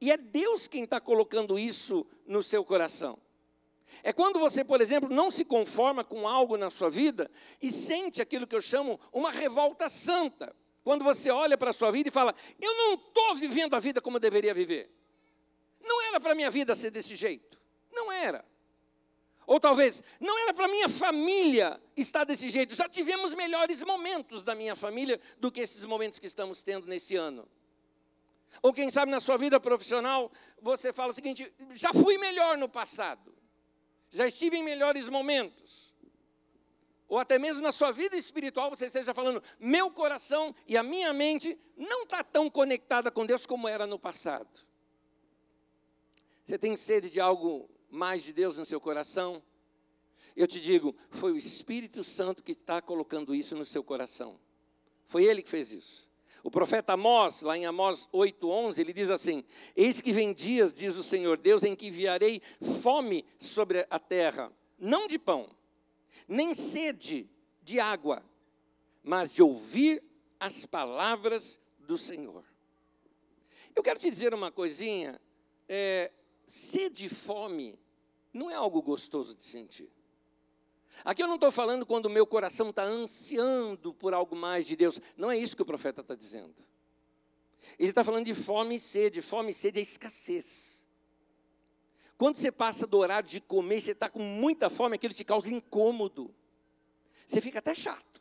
E 0.00 0.12
é 0.12 0.16
Deus 0.16 0.68
quem 0.68 0.84
está 0.84 1.00
colocando 1.00 1.58
isso 1.58 2.06
no 2.26 2.42
seu 2.42 2.64
coração. 2.64 3.18
É 4.02 4.12
quando 4.12 4.38
você, 4.38 4.64
por 4.64 4.80
exemplo, 4.80 5.08
não 5.08 5.30
se 5.30 5.44
conforma 5.44 6.04
com 6.04 6.26
algo 6.26 6.56
na 6.56 6.70
sua 6.70 6.90
vida 6.90 7.30
e 7.60 7.70
sente 7.70 8.20
aquilo 8.20 8.46
que 8.46 8.54
eu 8.54 8.60
chamo 8.60 9.00
uma 9.12 9.30
revolta 9.30 9.88
santa. 9.88 10.54
Quando 10.82 11.04
você 11.04 11.30
olha 11.30 11.56
para 11.56 11.70
a 11.70 11.72
sua 11.72 11.90
vida 11.90 12.08
e 12.08 12.12
fala: 12.12 12.34
Eu 12.60 12.74
não 12.74 12.94
estou 12.94 13.34
vivendo 13.34 13.74
a 13.74 13.80
vida 13.80 14.00
como 14.00 14.16
eu 14.16 14.20
deveria 14.20 14.54
viver. 14.54 14.90
Não 15.82 16.02
era 16.02 16.20
para 16.20 16.32
a 16.32 16.34
minha 16.34 16.50
vida 16.50 16.74
ser 16.74 16.90
desse 16.90 17.16
jeito. 17.16 17.60
Não 17.92 18.10
era. 18.10 18.44
Ou 19.46 19.60
talvez, 19.60 20.02
não 20.18 20.36
era 20.40 20.52
para 20.52 20.64
a 20.64 20.68
minha 20.68 20.88
família 20.88 21.80
estar 21.96 22.24
desse 22.24 22.50
jeito. 22.50 22.74
Já 22.74 22.88
tivemos 22.88 23.32
melhores 23.32 23.82
momentos 23.84 24.42
da 24.42 24.56
minha 24.56 24.74
família 24.74 25.20
do 25.38 25.52
que 25.52 25.60
esses 25.60 25.84
momentos 25.84 26.18
que 26.18 26.26
estamos 26.26 26.64
tendo 26.64 26.88
nesse 26.88 27.14
ano. 27.14 27.48
Ou 28.60 28.72
quem 28.72 28.90
sabe 28.90 29.12
na 29.12 29.20
sua 29.20 29.36
vida 29.36 29.60
profissional, 29.60 30.32
você 30.60 30.92
fala 30.92 31.12
o 31.12 31.14
seguinte: 31.14 31.52
já 31.74 31.92
fui 31.92 32.18
melhor 32.18 32.58
no 32.58 32.68
passado 32.68 33.35
já 34.10 34.26
estive 34.26 34.56
em 34.56 34.62
melhores 34.62 35.08
momentos. 35.08 35.94
Ou 37.08 37.18
até 37.18 37.38
mesmo 37.38 37.62
na 37.62 37.70
sua 37.70 37.92
vida 37.92 38.16
espiritual 38.16 38.70
você 38.70 38.86
esteja 38.86 39.14
falando, 39.14 39.42
meu 39.60 39.90
coração 39.90 40.54
e 40.66 40.76
a 40.76 40.82
minha 40.82 41.12
mente 41.12 41.58
não 41.76 42.02
está 42.02 42.24
tão 42.24 42.50
conectada 42.50 43.10
com 43.10 43.24
Deus 43.24 43.46
como 43.46 43.68
era 43.68 43.86
no 43.86 43.98
passado. 43.98 44.66
Você 46.44 46.58
tem 46.58 46.76
sede 46.76 47.10
de 47.10 47.20
algo 47.20 47.68
mais 47.88 48.22
de 48.22 48.32
Deus 48.32 48.56
no 48.56 48.64
seu 48.64 48.80
coração? 48.80 49.42
Eu 50.34 50.46
te 50.46 50.60
digo, 50.60 50.94
foi 51.10 51.32
o 51.32 51.36
Espírito 51.36 52.02
Santo 52.02 52.42
que 52.42 52.52
está 52.52 52.82
colocando 52.82 53.34
isso 53.34 53.56
no 53.56 53.64
seu 53.64 53.82
coração. 53.82 54.38
Foi 55.06 55.24
ele 55.24 55.42
que 55.42 55.48
fez 55.48 55.72
isso. 55.72 56.05
O 56.46 56.50
profeta 56.50 56.92
Amós, 56.92 57.42
lá 57.42 57.58
em 57.58 57.66
Amós 57.66 58.08
8:11, 58.12 58.78
ele 58.78 58.92
diz 58.92 59.10
assim: 59.10 59.42
Eis 59.74 60.00
que 60.00 60.12
vem 60.12 60.32
dias, 60.32 60.72
diz 60.72 60.94
o 60.94 61.02
Senhor 61.02 61.36
Deus, 61.36 61.64
em 61.64 61.74
que 61.74 61.88
enviarei 61.88 62.40
fome 62.80 63.24
sobre 63.36 63.84
a 63.90 63.98
terra, 63.98 64.52
não 64.78 65.08
de 65.08 65.18
pão, 65.18 65.48
nem 66.28 66.54
sede 66.54 67.28
de 67.64 67.80
água, 67.80 68.22
mas 69.02 69.32
de 69.32 69.42
ouvir 69.42 70.00
as 70.38 70.64
palavras 70.64 71.60
do 71.80 71.98
Senhor. 71.98 72.44
Eu 73.74 73.82
quero 73.82 73.98
te 73.98 74.08
dizer 74.08 74.32
uma 74.32 74.52
coisinha: 74.52 75.20
é, 75.68 76.12
sede 76.46 77.06
e 77.06 77.08
fome 77.08 77.76
não 78.32 78.48
é 78.48 78.54
algo 78.54 78.80
gostoso 78.80 79.34
de 79.34 79.44
sentir. 79.44 79.90
Aqui 81.04 81.22
eu 81.22 81.28
não 81.28 81.34
estou 81.36 81.50
falando 81.50 81.84
quando 81.84 82.06
o 82.06 82.10
meu 82.10 82.26
coração 82.26 82.70
está 82.70 82.82
ansiando 82.82 83.94
por 83.94 84.14
algo 84.14 84.34
mais 84.34 84.66
de 84.66 84.76
Deus. 84.76 85.00
Não 85.16 85.30
é 85.30 85.36
isso 85.36 85.56
que 85.56 85.62
o 85.62 85.66
profeta 85.66 86.00
está 86.00 86.14
dizendo. 86.14 86.54
Ele 87.78 87.90
está 87.90 88.04
falando 88.04 88.24
de 88.24 88.34
fome 88.34 88.76
e 88.76 88.80
sede. 88.80 89.22
Fome 89.22 89.50
e 89.50 89.54
sede 89.54 89.78
é 89.78 89.82
escassez. 89.82 90.86
Quando 92.16 92.36
você 92.36 92.50
passa 92.50 92.86
do 92.86 92.96
horário 92.96 93.28
de 93.28 93.40
comer, 93.40 93.80
você 93.80 93.92
está 93.92 94.08
com 94.08 94.20
muita 94.20 94.70
fome, 94.70 94.94
aquilo 94.94 95.12
te 95.12 95.24
causa 95.24 95.54
incômodo. 95.54 96.34
Você 97.26 97.40
fica 97.40 97.58
até 97.58 97.74
chato. 97.74 98.20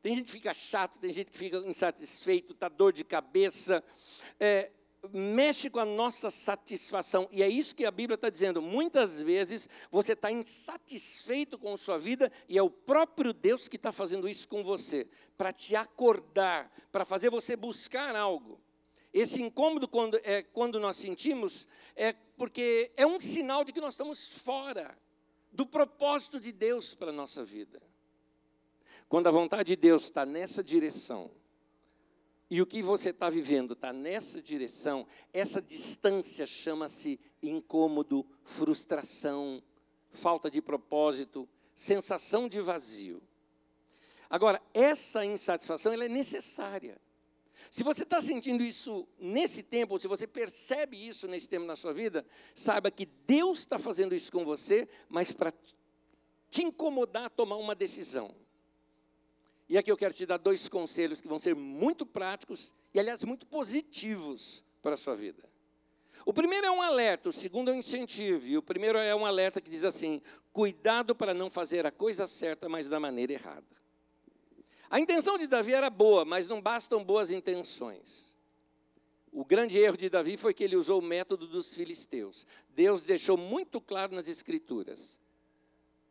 Tem 0.00 0.14
gente 0.14 0.26
que 0.26 0.32
fica 0.32 0.54
chato, 0.54 0.98
tem 0.98 1.12
gente 1.12 1.30
que 1.30 1.38
fica 1.38 1.58
insatisfeito, 1.58 2.52
está 2.52 2.68
dor 2.68 2.92
de 2.92 3.04
cabeça. 3.04 3.82
É, 4.38 4.70
mexe 5.12 5.68
com 5.68 5.78
a 5.78 5.84
nossa 5.84 6.30
satisfação. 6.30 7.28
E 7.30 7.42
é 7.42 7.48
isso 7.48 7.74
que 7.74 7.84
a 7.84 7.90
Bíblia 7.90 8.14
está 8.14 8.28
dizendo. 8.28 8.62
Muitas 8.62 9.20
vezes 9.20 9.68
você 9.90 10.12
está 10.12 10.30
insatisfeito 10.30 11.58
com 11.58 11.74
a 11.74 11.78
sua 11.78 11.98
vida 11.98 12.30
e 12.48 12.56
é 12.58 12.62
o 12.62 12.70
próprio 12.70 13.32
Deus 13.32 13.68
que 13.68 13.76
está 13.76 13.92
fazendo 13.92 14.28
isso 14.28 14.48
com 14.48 14.62
você, 14.62 15.08
para 15.36 15.52
te 15.52 15.76
acordar, 15.76 16.70
para 16.90 17.04
fazer 17.04 17.30
você 17.30 17.56
buscar 17.56 18.14
algo. 18.16 18.60
Esse 19.12 19.40
incômodo, 19.40 19.86
quando, 19.86 20.18
é, 20.24 20.42
quando 20.42 20.80
nós 20.80 20.96
sentimos, 20.96 21.68
é 21.94 22.12
porque 22.12 22.90
é 22.96 23.06
um 23.06 23.20
sinal 23.20 23.64
de 23.64 23.72
que 23.72 23.80
nós 23.80 23.94
estamos 23.94 24.38
fora 24.38 24.98
do 25.52 25.64
propósito 25.64 26.40
de 26.40 26.50
Deus 26.50 26.94
para 26.94 27.10
a 27.10 27.12
nossa 27.12 27.44
vida. 27.44 27.80
Quando 29.08 29.28
a 29.28 29.30
vontade 29.30 29.68
de 29.68 29.76
Deus 29.76 30.04
está 30.04 30.26
nessa 30.26 30.64
direção, 30.64 31.30
e 32.50 32.60
o 32.60 32.66
que 32.66 32.82
você 32.82 33.10
está 33.10 33.30
vivendo 33.30 33.72
está 33.72 33.92
nessa 33.92 34.40
direção, 34.42 35.06
essa 35.32 35.62
distância 35.62 36.46
chama-se 36.46 37.18
incômodo, 37.42 38.26
frustração, 38.44 39.62
falta 40.10 40.50
de 40.50 40.60
propósito, 40.60 41.48
sensação 41.74 42.48
de 42.48 42.60
vazio. 42.60 43.22
Agora, 44.28 44.60
essa 44.72 45.24
insatisfação 45.24 45.92
ela 45.92 46.04
é 46.04 46.08
necessária. 46.08 47.00
Se 47.70 47.82
você 47.82 48.02
está 48.02 48.20
sentindo 48.20 48.62
isso 48.62 49.08
nesse 49.18 49.62
tempo, 49.62 49.94
ou 49.94 50.00
se 50.00 50.06
você 50.06 50.26
percebe 50.26 50.96
isso 50.96 51.26
nesse 51.26 51.48
tempo 51.48 51.66
na 51.66 51.76
sua 51.76 51.92
vida, 51.92 52.24
saiba 52.54 52.90
que 52.90 53.06
Deus 53.06 53.60
está 53.60 53.78
fazendo 53.78 54.14
isso 54.14 54.30
com 54.30 54.44
você, 54.44 54.88
mas 55.08 55.32
para 55.32 55.52
te 56.50 56.62
incomodar 56.62 57.24
a 57.24 57.30
tomar 57.30 57.56
uma 57.56 57.74
decisão. 57.74 58.34
E 59.68 59.78
aqui 59.78 59.90
eu 59.90 59.96
quero 59.96 60.12
te 60.12 60.26
dar 60.26 60.36
dois 60.36 60.68
conselhos 60.68 61.20
que 61.20 61.28
vão 61.28 61.38
ser 61.38 61.54
muito 61.54 62.04
práticos 62.04 62.74
e, 62.92 63.00
aliás, 63.00 63.24
muito 63.24 63.46
positivos 63.46 64.62
para 64.82 64.94
a 64.94 64.96
sua 64.96 65.16
vida. 65.16 65.42
O 66.26 66.32
primeiro 66.32 66.66
é 66.66 66.70
um 66.70 66.82
alerta, 66.82 67.28
o 67.28 67.32
segundo 67.32 67.70
é 67.70 67.74
um 67.74 67.78
incentivo, 67.78 68.46
e 68.46 68.56
o 68.56 68.62
primeiro 68.62 68.98
é 68.98 69.14
um 69.14 69.26
alerta 69.26 69.60
que 69.60 69.70
diz 69.70 69.84
assim: 69.84 70.20
cuidado 70.52 71.14
para 71.14 71.34
não 71.34 71.50
fazer 71.50 71.86
a 71.86 71.90
coisa 71.90 72.26
certa, 72.26 72.68
mas 72.68 72.88
da 72.88 73.00
maneira 73.00 73.32
errada. 73.32 73.66
A 74.88 75.00
intenção 75.00 75.36
de 75.36 75.46
Davi 75.46 75.72
era 75.72 75.90
boa, 75.90 76.24
mas 76.24 76.46
não 76.46 76.60
bastam 76.60 77.02
boas 77.02 77.30
intenções. 77.30 78.34
O 79.32 79.44
grande 79.44 79.76
erro 79.76 79.96
de 79.96 80.08
Davi 80.08 80.36
foi 80.36 80.54
que 80.54 80.62
ele 80.62 80.76
usou 80.76 81.00
o 81.00 81.02
método 81.02 81.48
dos 81.48 81.74
filisteus. 81.74 82.46
Deus 82.68 83.02
deixou 83.02 83.36
muito 83.36 83.80
claro 83.80 84.14
nas 84.14 84.28
Escrituras 84.28 85.18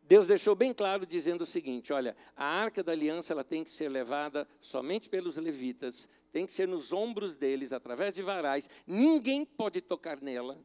Deus 0.06 0.26
deixou 0.26 0.54
bem 0.54 0.72
claro 0.72 1.06
dizendo 1.06 1.42
o 1.42 1.46
seguinte: 1.46 1.92
olha, 1.92 2.14
a 2.36 2.44
arca 2.44 2.82
da 2.82 2.92
aliança 2.92 3.32
ela 3.32 3.42
tem 3.42 3.64
que 3.64 3.70
ser 3.70 3.88
levada 3.88 4.46
somente 4.60 5.08
pelos 5.08 5.36
levitas, 5.38 6.08
tem 6.30 6.44
que 6.44 6.52
ser 6.52 6.68
nos 6.68 6.92
ombros 6.92 7.34
deles, 7.34 7.72
através 7.72 8.14
de 8.14 8.22
varais, 8.22 8.68
ninguém 8.86 9.44
pode 9.44 9.80
tocar 9.80 10.20
nela. 10.20 10.58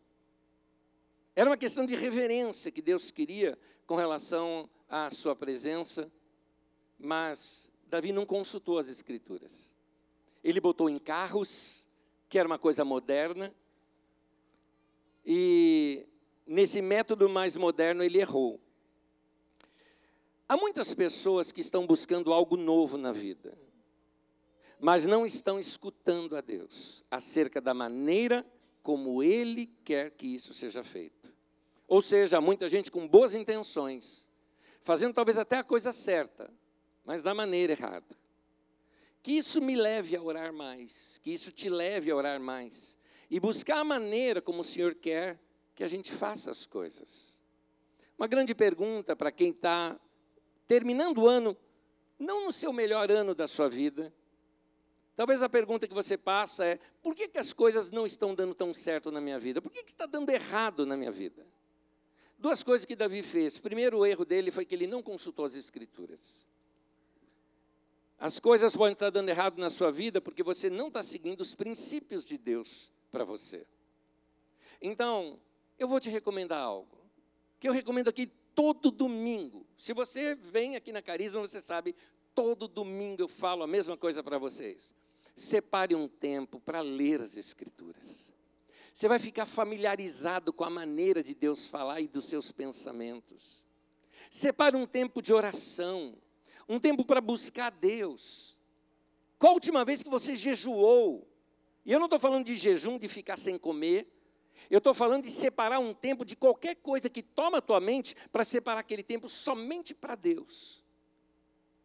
Era 1.36 1.50
uma 1.50 1.58
questão 1.58 1.86
de 1.86 1.96
reverência 1.96 2.72
que 2.72 2.82
Deus 2.82 3.12
queria 3.12 3.58
com 3.86 3.96
relação 3.96 4.70
à 4.90 5.10
sua 5.10 5.36
presença, 5.36 6.12
mas 6.98 7.70
Davi 7.88 8.12
não 8.12 8.26
consultou 8.26 8.78
as 8.78 8.90
Escrituras. 8.90 9.74
Ele 10.44 10.60
botou 10.60 10.90
em 10.90 10.98
carros, 10.98 11.88
que 12.28 12.38
era 12.38 12.48
uma 12.48 12.60
coisa 12.60 12.84
moderna, 12.84 13.54
e 15.26 16.06
nesse 16.46 16.82
método 16.82 17.30
mais 17.30 17.56
moderno 17.56 18.04
ele 18.04 18.20
errou. 18.20 18.60
Há 20.50 20.58
muitas 20.58 20.96
pessoas 20.96 21.52
que 21.52 21.62
estão 21.62 21.86
buscando 21.86 22.34
algo 22.34 22.58
novo 22.58 22.98
na 22.98 23.12
vida, 23.12 23.56
mas 24.80 25.06
não 25.06 25.24
estão 25.24 25.60
escutando 25.60 26.36
a 26.36 26.42
Deus 26.42 27.04
acerca 27.12 27.62
da 27.62 27.72
maneira 27.72 28.44
como 28.82 29.22
Ele 29.22 29.68
quer 29.84 30.10
que 30.10 30.26
isso 30.26 30.52
seja 30.56 30.84
feito. 30.84 31.32
Ou 31.88 32.02
seja, 32.02 32.40
há 32.40 32.42
muita 32.42 32.68
gente 32.68 32.92
com 32.92 33.08
boas 33.08 33.36
intenções, 33.36 34.28
fazendo 34.82 35.14
talvez 35.14 35.38
até 35.38 35.58
a 35.58 35.64
coisa 35.64 35.92
certa, 35.92 36.52
mas 37.06 37.22
da 37.22 37.36
maneira 37.36 37.74
errada. 37.74 38.18
Que 39.22 39.34
isso 39.34 39.62
me 39.62 39.76
leve 39.76 40.16
a 40.16 40.22
orar 40.24 40.52
mais, 40.52 41.20
que 41.20 41.32
isso 41.32 41.52
te 41.52 41.70
leve 41.70 42.10
a 42.10 42.16
orar 42.16 42.40
mais 42.40 42.98
e 43.30 43.40
buscar 43.40 43.82
a 43.82 43.84
maneira 43.84 44.42
como 44.42 44.62
o 44.62 44.66
Senhor 44.66 44.96
quer 44.96 45.40
que 45.76 45.84
a 45.84 45.88
gente 45.88 46.12
faça 46.12 46.50
as 46.50 46.66
coisas. 46.66 47.40
Uma 48.18 48.26
grande 48.26 48.56
pergunta 48.56 49.16
para 49.16 49.32
quem 49.32 49.52
está 49.52 50.00
terminando 50.70 51.18
o 51.18 51.28
ano, 51.28 51.58
não 52.20 52.46
no 52.46 52.52
seu 52.52 52.72
melhor 52.72 53.10
ano 53.10 53.34
da 53.34 53.48
sua 53.48 53.68
vida. 53.68 54.14
Talvez 55.16 55.42
a 55.42 55.50
pergunta 55.50 55.88
que 55.88 55.94
você 55.96 56.16
passa 56.16 56.64
é: 56.64 56.80
por 57.02 57.16
que, 57.16 57.28
que 57.28 57.40
as 57.40 57.52
coisas 57.52 57.90
não 57.90 58.06
estão 58.06 58.36
dando 58.36 58.54
tão 58.54 58.72
certo 58.72 59.12
na 59.12 59.20
minha 59.20 59.40
vida? 59.40 59.64
Por 59.64 59.72
que, 59.72 59.84
que 59.84 59.90
está 59.90 60.06
dando 60.06 60.30
errado 60.30 60.86
na 60.86 60.96
minha 60.96 61.12
vida? 61.12 61.44
Duas 62.38 62.64
coisas 62.64 62.86
que 62.86 62.96
Davi 62.96 63.24
fez. 63.24 63.58
Primeiro, 63.58 63.98
o 63.98 64.06
erro 64.06 64.24
dele 64.24 64.52
foi 64.52 64.64
que 64.64 64.76
ele 64.76 64.86
não 64.86 65.02
consultou 65.02 65.44
as 65.44 65.56
Escrituras. 65.56 66.46
As 68.20 68.40
coisas 68.40 68.76
podem 68.76 68.94
estar 68.94 69.10
dando 69.10 69.30
errado 69.30 69.58
na 69.58 69.72
sua 69.72 69.92
vida 69.92 70.22
porque 70.22 70.44
você 70.44 70.70
não 70.70 70.90
está 70.90 71.02
seguindo 71.02 71.42
os 71.42 71.56
princípios 71.56 72.24
de 72.24 72.38
Deus 72.38 72.92
para 73.12 73.24
você. 73.24 73.66
Então, 74.80 75.40
eu 75.80 75.88
vou 75.88 76.00
te 76.00 76.10
recomendar 76.10 76.60
algo, 76.60 76.98
que 77.60 77.68
eu 77.68 77.74
recomendo 77.74 78.10
aqui 78.10 78.28
todo 78.54 78.92
domingo. 78.92 79.66
Se 79.80 79.94
você 79.94 80.36
vem 80.36 80.76
aqui 80.76 80.92
na 80.92 81.02
Carisma, 81.02 81.40
você 81.40 81.62
sabe, 81.62 81.96
todo 82.36 82.68
domingo 82.68 83.22
eu 83.22 83.30
falo 83.30 83.64
a 83.64 83.68
mesma 83.68 83.96
coisa 83.96 84.22
para 84.22 84.38
vocês. 84.38 84.94
Separe 85.38 85.96
um 85.96 86.06
tempo 86.06 86.60
para 86.60 86.82
ler 86.82 87.22
as 87.22 87.38
Escrituras. 87.38 88.34
Você 88.94 89.08
vai 89.08 89.18
ficar 89.18 89.46
familiarizado 89.46 90.52
com 90.52 90.66
a 90.66 90.70
maneira 90.70 91.24
de 91.24 91.34
Deus 91.34 91.66
falar 91.66 92.02
e 92.02 92.10
dos 92.10 92.26
seus 92.26 92.52
pensamentos. 92.52 93.64
Separe 94.30 94.76
um 94.76 94.86
tempo 94.86 95.22
de 95.22 95.34
oração, 95.34 96.14
um 96.68 96.78
tempo 96.78 97.06
para 97.06 97.22
buscar 97.22 97.72
Deus. 97.72 98.60
Qual 99.38 99.52
a 99.52 99.56
última 99.56 99.86
vez 99.86 100.04
que 100.04 100.10
você 100.10 100.36
jejuou? 100.36 101.26
E 101.86 101.94
eu 101.94 102.00
não 102.00 102.08
estou 102.08 102.20
falando 102.20 102.46
de 102.46 102.58
jejum, 102.58 103.00
de 103.00 103.08
ficar 103.08 103.38
sem 103.38 103.58
comer. 103.58 104.12
Eu 104.70 104.80
estou 104.80 104.94
falando 104.94 105.24
de 105.24 105.30
separar 105.30 105.80
um 105.80 105.94
tempo 105.94 106.26
de 106.26 106.36
qualquer 106.36 106.76
coisa 106.76 107.10
que 107.10 107.22
toma 107.22 107.60
a 107.60 107.62
tua 107.62 107.80
mente 107.80 108.16
para 108.32 108.44
separar 108.44 108.80
aquele 108.80 109.04
tempo 109.04 109.30
somente 109.30 109.94
para 109.94 110.16
Deus. 110.16 110.84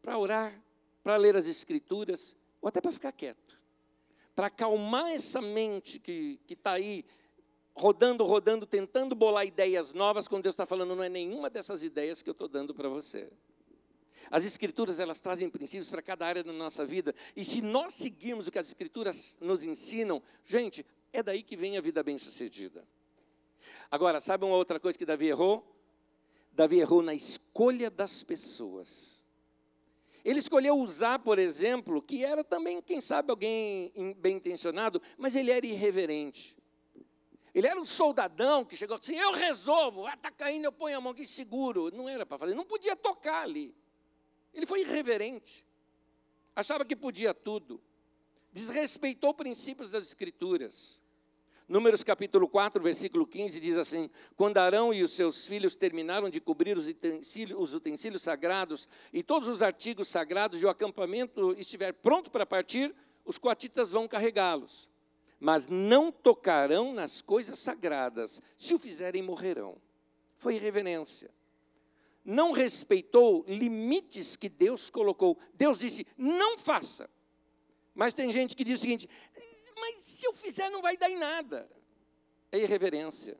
Para 0.00 0.18
orar, 0.18 0.62
para 1.02 1.16
ler 1.16 1.36
as 1.36 1.46
Escrituras, 1.46 2.36
ou 2.60 2.68
até 2.68 2.80
para 2.80 2.92
ficar 2.92 3.12
quieto. 3.12 3.60
Para 4.34 4.46
acalmar 4.46 5.12
essa 5.12 5.40
mente 5.40 5.98
que 5.98 6.40
está 6.48 6.72
aí, 6.72 7.04
rodando, 7.74 8.24
rodando, 8.24 8.66
tentando 8.66 9.14
bolar 9.14 9.46
ideias 9.46 9.92
novas, 9.92 10.26
quando 10.28 10.44
Deus 10.44 10.54
está 10.54 10.66
falando, 10.66 10.94
não 10.94 11.02
é 11.02 11.08
nenhuma 11.08 11.50
dessas 11.50 11.82
ideias 11.82 12.22
que 12.22 12.30
eu 12.30 12.32
estou 12.32 12.48
dando 12.48 12.74
para 12.74 12.88
você. 12.88 13.30
As 14.30 14.44
escrituras, 14.44 14.98
elas 14.98 15.20
trazem 15.20 15.50
princípios 15.50 15.90
para 15.90 16.00
cada 16.00 16.26
área 16.26 16.42
da 16.42 16.52
nossa 16.52 16.84
vida, 16.84 17.14
e 17.36 17.44
se 17.44 17.60
nós 17.60 17.94
seguirmos 17.94 18.46
o 18.46 18.50
que 18.50 18.58
as 18.58 18.66
escrituras 18.66 19.36
nos 19.40 19.62
ensinam, 19.62 20.22
gente, 20.44 20.84
é 21.14 21.22
daí 21.22 21.42
que 21.44 21.56
vem 21.56 21.78
a 21.78 21.80
vida 21.80 22.02
bem-sucedida. 22.02 22.86
Agora, 23.88 24.20
sabe 24.20 24.44
uma 24.44 24.56
outra 24.56 24.80
coisa 24.80 24.98
que 24.98 25.06
Davi 25.06 25.28
errou? 25.28 25.64
Davi 26.52 26.80
errou 26.80 27.02
na 27.02 27.14
escolha 27.14 27.88
das 27.88 28.24
pessoas. 28.24 29.24
Ele 30.24 30.40
escolheu 30.40 30.76
usar, 30.76 31.20
por 31.20 31.38
exemplo, 31.38 32.02
que 32.02 32.24
era 32.24 32.42
também, 32.42 32.82
quem 32.82 33.00
sabe, 33.00 33.30
alguém 33.30 33.92
bem 34.18 34.36
intencionado, 34.36 35.00
mas 35.16 35.36
ele 35.36 35.52
era 35.52 35.64
irreverente. 35.64 36.56
Ele 37.54 37.68
era 37.68 37.80
um 37.80 37.84
soldadão 37.84 38.64
que 38.64 38.76
chegou 38.76 38.96
assim: 38.96 39.14
eu 39.14 39.30
resolvo, 39.30 40.06
ah, 40.06 40.14
está 40.14 40.32
caindo, 40.32 40.64
eu 40.64 40.72
ponho 40.72 40.98
a 40.98 41.00
mão 41.00 41.12
aqui 41.12 41.24
seguro. 41.24 41.92
Não 41.94 42.08
era 42.08 42.26
para 42.26 42.38
fazer, 42.38 42.54
não 42.54 42.64
podia 42.64 42.96
tocar 42.96 43.42
ali. 43.42 43.72
Ele 44.52 44.66
foi 44.66 44.80
irreverente, 44.80 45.64
achava 46.56 46.84
que 46.84 46.96
podia 46.96 47.32
tudo, 47.32 47.80
desrespeitou 48.52 49.32
princípios 49.32 49.92
das 49.92 50.06
Escrituras. 50.06 51.03
Números 51.66 52.04
capítulo 52.04 52.46
4, 52.46 52.82
versículo 52.82 53.26
15 53.26 53.58
diz 53.58 53.76
assim: 53.76 54.10
Quando 54.36 54.58
Arão 54.58 54.92
e 54.92 55.02
os 55.02 55.12
seus 55.12 55.46
filhos 55.46 55.74
terminaram 55.74 56.28
de 56.28 56.40
cobrir 56.40 56.76
os 56.76 56.88
utensílios, 56.88 57.58
os 57.58 57.74
utensílios 57.74 58.22
sagrados 58.22 58.86
e 59.12 59.22
todos 59.22 59.48
os 59.48 59.62
artigos 59.62 60.08
sagrados 60.08 60.60
e 60.60 60.64
o 60.64 60.68
acampamento 60.68 61.54
estiver 61.58 61.92
pronto 61.92 62.30
para 62.30 62.44
partir, 62.44 62.94
os 63.24 63.38
coatitas 63.38 63.90
vão 63.90 64.06
carregá-los. 64.06 64.90
Mas 65.40 65.66
não 65.66 66.12
tocarão 66.12 66.92
nas 66.92 67.22
coisas 67.22 67.58
sagradas, 67.58 68.42
se 68.56 68.74
o 68.74 68.78
fizerem, 68.78 69.22
morrerão. 69.22 69.76
Foi 70.36 70.56
irreverência 70.56 71.30
não 72.24 72.52
respeitou 72.52 73.44
limites 73.46 74.34
que 74.34 74.48
Deus 74.48 74.88
colocou. 74.88 75.38
Deus 75.52 75.78
disse: 75.78 76.06
não 76.16 76.56
faça. 76.56 77.08
Mas 77.94 78.14
tem 78.14 78.32
gente 78.32 78.56
que 78.56 78.64
diz 78.64 78.78
o 78.78 78.80
seguinte: 78.80 79.08
mas 79.76 79.96
se 80.04 80.26
eu 80.26 80.32
fizer 80.32 80.70
não 80.70 80.82
vai 80.82 80.96
dar 80.96 81.10
em 81.10 81.16
nada. 81.16 81.68
É 82.50 82.58
irreverência. 82.58 83.38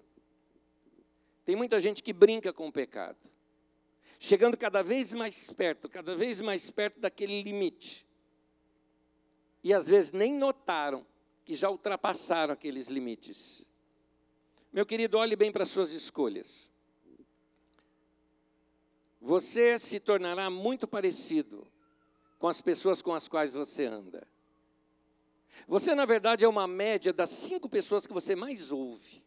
Tem 1.44 1.54
muita 1.54 1.80
gente 1.80 2.02
que 2.02 2.12
brinca 2.12 2.52
com 2.52 2.68
o 2.68 2.72
pecado, 2.72 3.18
chegando 4.18 4.56
cada 4.56 4.82
vez 4.82 5.12
mais 5.12 5.50
perto, 5.50 5.88
cada 5.88 6.16
vez 6.16 6.40
mais 6.40 6.70
perto 6.70 7.00
daquele 7.00 7.42
limite. 7.42 8.06
E 9.62 9.72
às 9.72 9.86
vezes 9.86 10.12
nem 10.12 10.32
notaram 10.32 11.06
que 11.44 11.54
já 11.54 11.70
ultrapassaram 11.70 12.54
aqueles 12.54 12.88
limites. 12.88 13.68
Meu 14.72 14.86
querido, 14.86 15.18
olhe 15.18 15.36
bem 15.36 15.52
para 15.52 15.62
as 15.62 15.70
suas 15.70 15.92
escolhas 15.92 16.70
você 19.24 19.78
se 19.78 19.98
tornará 19.98 20.50
muito 20.50 20.86
parecido 20.86 21.66
com 22.38 22.46
as 22.46 22.60
pessoas 22.60 23.00
com 23.00 23.14
as 23.14 23.26
quais 23.26 23.54
você 23.54 23.86
anda. 23.86 24.28
Você, 25.66 25.94
na 25.94 26.04
verdade, 26.04 26.44
é 26.44 26.48
uma 26.48 26.66
média 26.66 27.12
das 27.12 27.30
cinco 27.30 27.68
pessoas 27.68 28.06
que 28.06 28.12
você 28.12 28.34
mais 28.34 28.72
ouve. 28.72 29.24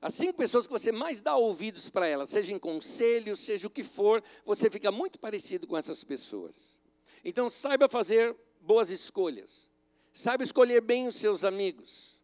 As 0.00 0.14
cinco 0.14 0.34
pessoas 0.34 0.66
que 0.66 0.72
você 0.72 0.92
mais 0.92 1.20
dá 1.20 1.34
ouvidos 1.36 1.88
para 1.88 2.06
elas, 2.06 2.30
seja 2.30 2.52
em 2.52 2.58
conselho, 2.58 3.34
seja 3.36 3.66
o 3.66 3.70
que 3.70 3.82
for, 3.82 4.22
você 4.44 4.68
fica 4.68 4.92
muito 4.92 5.18
parecido 5.18 5.66
com 5.66 5.76
essas 5.76 6.04
pessoas. 6.04 6.78
Então, 7.24 7.48
saiba 7.48 7.88
fazer 7.88 8.36
boas 8.60 8.90
escolhas. 8.90 9.70
Saiba 10.12 10.44
escolher 10.44 10.80
bem 10.80 11.08
os 11.08 11.16
seus 11.16 11.42
amigos. 11.42 12.22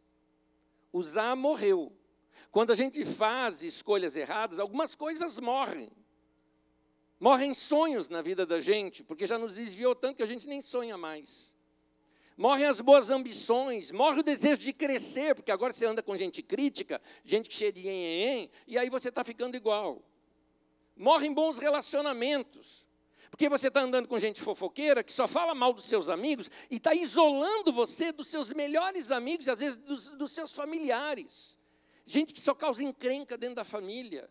Usar 0.93 1.35
morreu. 1.35 1.93
Quando 2.51 2.71
a 2.71 2.75
gente 2.75 3.05
faz 3.05 3.63
escolhas 3.63 4.15
erradas, 4.17 4.59
algumas 4.59 4.95
coisas 4.95 5.39
morrem. 5.39 5.91
Morrem 7.19 7.55
sonhos 7.55 8.09
na 8.09 8.23
vida 8.23 8.45
da 8.45 8.61
gente, 8.61 9.05
porque 9.05 9.27
já 9.27 9.39
nos 9.39 9.55
desviou 9.55 9.95
tanto 9.95 10.17
que 10.17 10.23
a 10.23 10.27
gente 10.27 10.47
nem 10.47 10.63
sonha 10.63 10.97
mais. 10.97 11.57
Morrem 12.41 12.65
as 12.65 12.81
boas 12.81 13.11
ambições, 13.11 13.93
morre 13.93 14.21
o 14.21 14.23
desejo 14.23 14.57
de 14.63 14.73
crescer, 14.73 15.35
porque 15.35 15.53
agora 15.53 15.75
você 15.75 15.85
anda 15.85 16.03
com 16.03 16.17
gente 16.17 16.41
crítica, 16.41 16.99
gente 17.23 17.51
que 17.51 17.55
cheia 17.55 17.71
de 17.71 17.87
em, 17.87 18.51
e 18.67 18.79
aí 18.79 18.89
você 18.89 19.11
está 19.11 19.23
ficando 19.23 19.59
igual. 19.59 20.03
Morrem 20.97 21.35
bons 21.35 21.59
relacionamentos, 21.59 22.87
porque 23.31 23.47
você 23.47 23.69
está 23.69 23.83
andando 23.83 24.09
com 24.09 24.19
gente 24.19 24.41
fofoqueira 24.41 25.05
que 25.05 25.13
só 25.13 25.29
fala 25.29 25.55
mal 25.55 25.75
dos 25.75 25.85
seus 25.85 26.09
amigos 26.09 26.51
e 26.71 26.77
está 26.77 26.95
isolando 26.95 27.75
você 27.75 28.11
dos 28.11 28.29
seus 28.29 28.51
melhores 28.55 29.11
amigos 29.11 29.47
e 29.47 29.51
às 29.51 29.61
vezes 29.61 29.77
dos, 29.77 30.09
dos 30.17 30.33
seus 30.33 30.51
familiares. 30.51 31.59
Gente 32.07 32.33
que 32.33 32.41
só 32.41 32.55
causa 32.55 32.83
encrenca 32.83 33.37
dentro 33.37 33.57
da 33.57 33.65
família. 33.65 34.31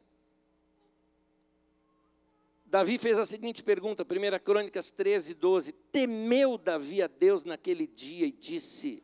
Davi 2.69 2.99
fez 2.99 3.17
a 3.17 3.25
seguinte 3.25 3.63
pergunta, 3.63 4.03
1 4.03 4.43
Crônicas 4.43 4.91
13, 4.91 5.33
12. 5.33 5.71
Temeu 5.71 6.55
Davi 6.55 7.01
a 7.01 7.07
Deus 7.07 7.43
naquele 7.43 7.87
dia 7.87 8.27
e 8.27 8.31
disse: 8.31 9.03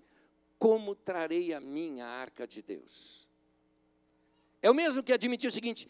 Como 0.59 0.93
trarei 0.93 1.51
a 1.51 1.59
minha 1.59 2.05
arca 2.05 2.47
de 2.47 2.61
Deus? 2.61 3.27
É 4.61 4.69
o 4.69 4.73
mesmo 4.75 5.01
que 5.01 5.11
admitir 5.11 5.47
o 5.47 5.51
seguinte: 5.51 5.89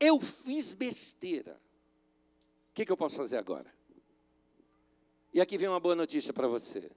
Eu 0.00 0.20
fiz 0.20 0.72
besteira. 0.72 1.60
O 2.70 2.74
que, 2.74 2.84
que 2.84 2.90
eu 2.90 2.96
posso 2.96 3.16
fazer 3.16 3.36
agora? 3.36 3.72
E 5.32 5.40
aqui 5.40 5.56
vem 5.56 5.68
uma 5.68 5.80
boa 5.80 5.94
notícia 5.94 6.32
para 6.32 6.48
você. 6.48 6.90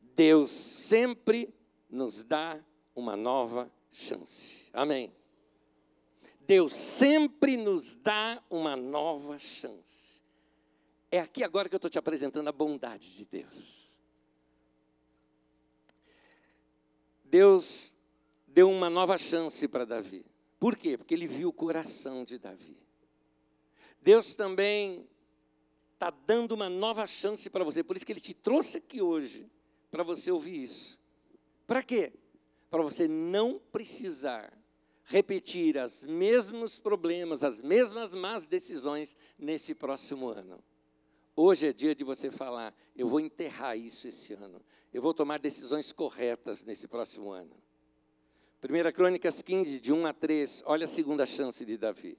Deus 0.00 0.50
sempre 0.50 1.54
nos 1.88 2.24
dá 2.24 2.58
uma 2.94 3.14
nova 3.14 3.70
chance. 3.92 4.68
Amém. 4.72 5.12
Deus 6.46 6.72
sempre 6.74 7.56
nos 7.56 7.94
dá 7.96 8.42
uma 8.48 8.76
nova 8.76 9.38
chance. 9.38 10.22
É 11.10 11.18
aqui 11.20 11.42
agora 11.42 11.68
que 11.68 11.74
eu 11.74 11.78
estou 11.78 11.90
te 11.90 11.98
apresentando 11.98 12.48
a 12.48 12.52
bondade 12.52 13.14
de 13.16 13.24
Deus. 13.24 13.92
Deus 17.24 17.92
deu 18.46 18.70
uma 18.70 18.88
nova 18.88 19.18
chance 19.18 19.66
para 19.66 19.84
Davi. 19.84 20.24
Por 20.58 20.76
quê? 20.76 20.96
Porque 20.96 21.14
ele 21.14 21.26
viu 21.26 21.48
o 21.48 21.52
coração 21.52 22.24
de 22.24 22.38
Davi. 22.38 22.76
Deus 24.00 24.36
também 24.36 25.04
está 25.94 26.10
dando 26.10 26.52
uma 26.52 26.68
nova 26.68 27.06
chance 27.06 27.50
para 27.50 27.64
você, 27.64 27.82
por 27.82 27.96
isso 27.96 28.06
que 28.06 28.12
Ele 28.12 28.20
te 28.20 28.32
trouxe 28.32 28.78
aqui 28.78 29.02
hoje, 29.02 29.50
para 29.90 30.04
você 30.04 30.30
ouvir 30.30 30.62
isso. 30.62 31.00
Para 31.66 31.82
quê? 31.82 32.12
Para 32.70 32.82
você 32.82 33.08
não 33.08 33.58
precisar 33.72 34.55
repetir 35.06 35.76
os 35.76 36.04
mesmos 36.04 36.80
problemas, 36.80 37.42
as 37.42 37.62
mesmas 37.62 38.14
más 38.14 38.44
decisões 38.44 39.16
nesse 39.38 39.74
próximo 39.74 40.28
ano. 40.28 40.62
Hoje 41.34 41.68
é 41.68 41.72
dia 41.72 41.94
de 41.94 42.04
você 42.04 42.30
falar: 42.30 42.74
eu 42.94 43.08
vou 43.08 43.20
enterrar 43.20 43.76
isso 43.78 44.08
esse 44.08 44.34
ano, 44.34 44.60
eu 44.92 45.00
vou 45.00 45.14
tomar 45.14 45.38
decisões 45.38 45.92
corretas 45.92 46.64
nesse 46.64 46.88
próximo 46.88 47.30
ano. 47.30 47.56
1 48.62 48.92
Crônicas 48.92 49.42
15, 49.42 49.78
de 49.78 49.92
1 49.92 50.06
a 50.06 50.12
3, 50.12 50.62
olha 50.66 50.84
a 50.84 50.88
segunda 50.88 51.24
chance 51.24 51.64
de 51.64 51.76
Davi. 51.76 52.18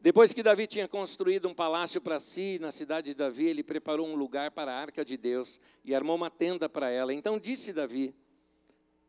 Depois 0.00 0.32
que 0.32 0.42
Davi 0.42 0.66
tinha 0.66 0.88
construído 0.88 1.48
um 1.48 1.54
palácio 1.54 2.00
para 2.00 2.18
si 2.18 2.58
na 2.60 2.70
cidade 2.70 3.08
de 3.08 3.14
Davi, 3.14 3.46
ele 3.46 3.62
preparou 3.62 4.06
um 4.06 4.14
lugar 4.14 4.50
para 4.50 4.72
a 4.72 4.80
arca 4.80 5.04
de 5.04 5.16
Deus 5.16 5.60
e 5.84 5.94
armou 5.94 6.16
uma 6.16 6.30
tenda 6.30 6.68
para 6.68 6.90
ela. 6.90 7.12
Então 7.12 7.38
disse 7.38 7.72
Davi: 7.72 8.14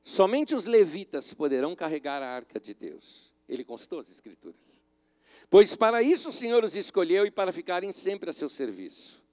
Somente 0.03 0.55
os 0.55 0.65
levitas 0.65 1.33
poderão 1.33 1.75
carregar 1.75 2.21
a 2.21 2.29
arca 2.29 2.59
de 2.59 2.73
Deus. 2.73 3.33
Ele 3.47 3.63
constou 3.63 3.99
as 3.99 4.09
escrituras. 4.09 4.83
Pois 5.49 5.75
para 5.75 6.01
isso 6.03 6.29
o 6.29 6.33
Senhor 6.33 6.63
os 6.63 6.75
escolheu 6.75 7.25
e 7.25 7.31
para 7.31 7.51
ficarem 7.51 7.91
sempre 7.91 8.29
a 8.29 8.33
seu 8.33 8.49
serviço. 8.49 9.23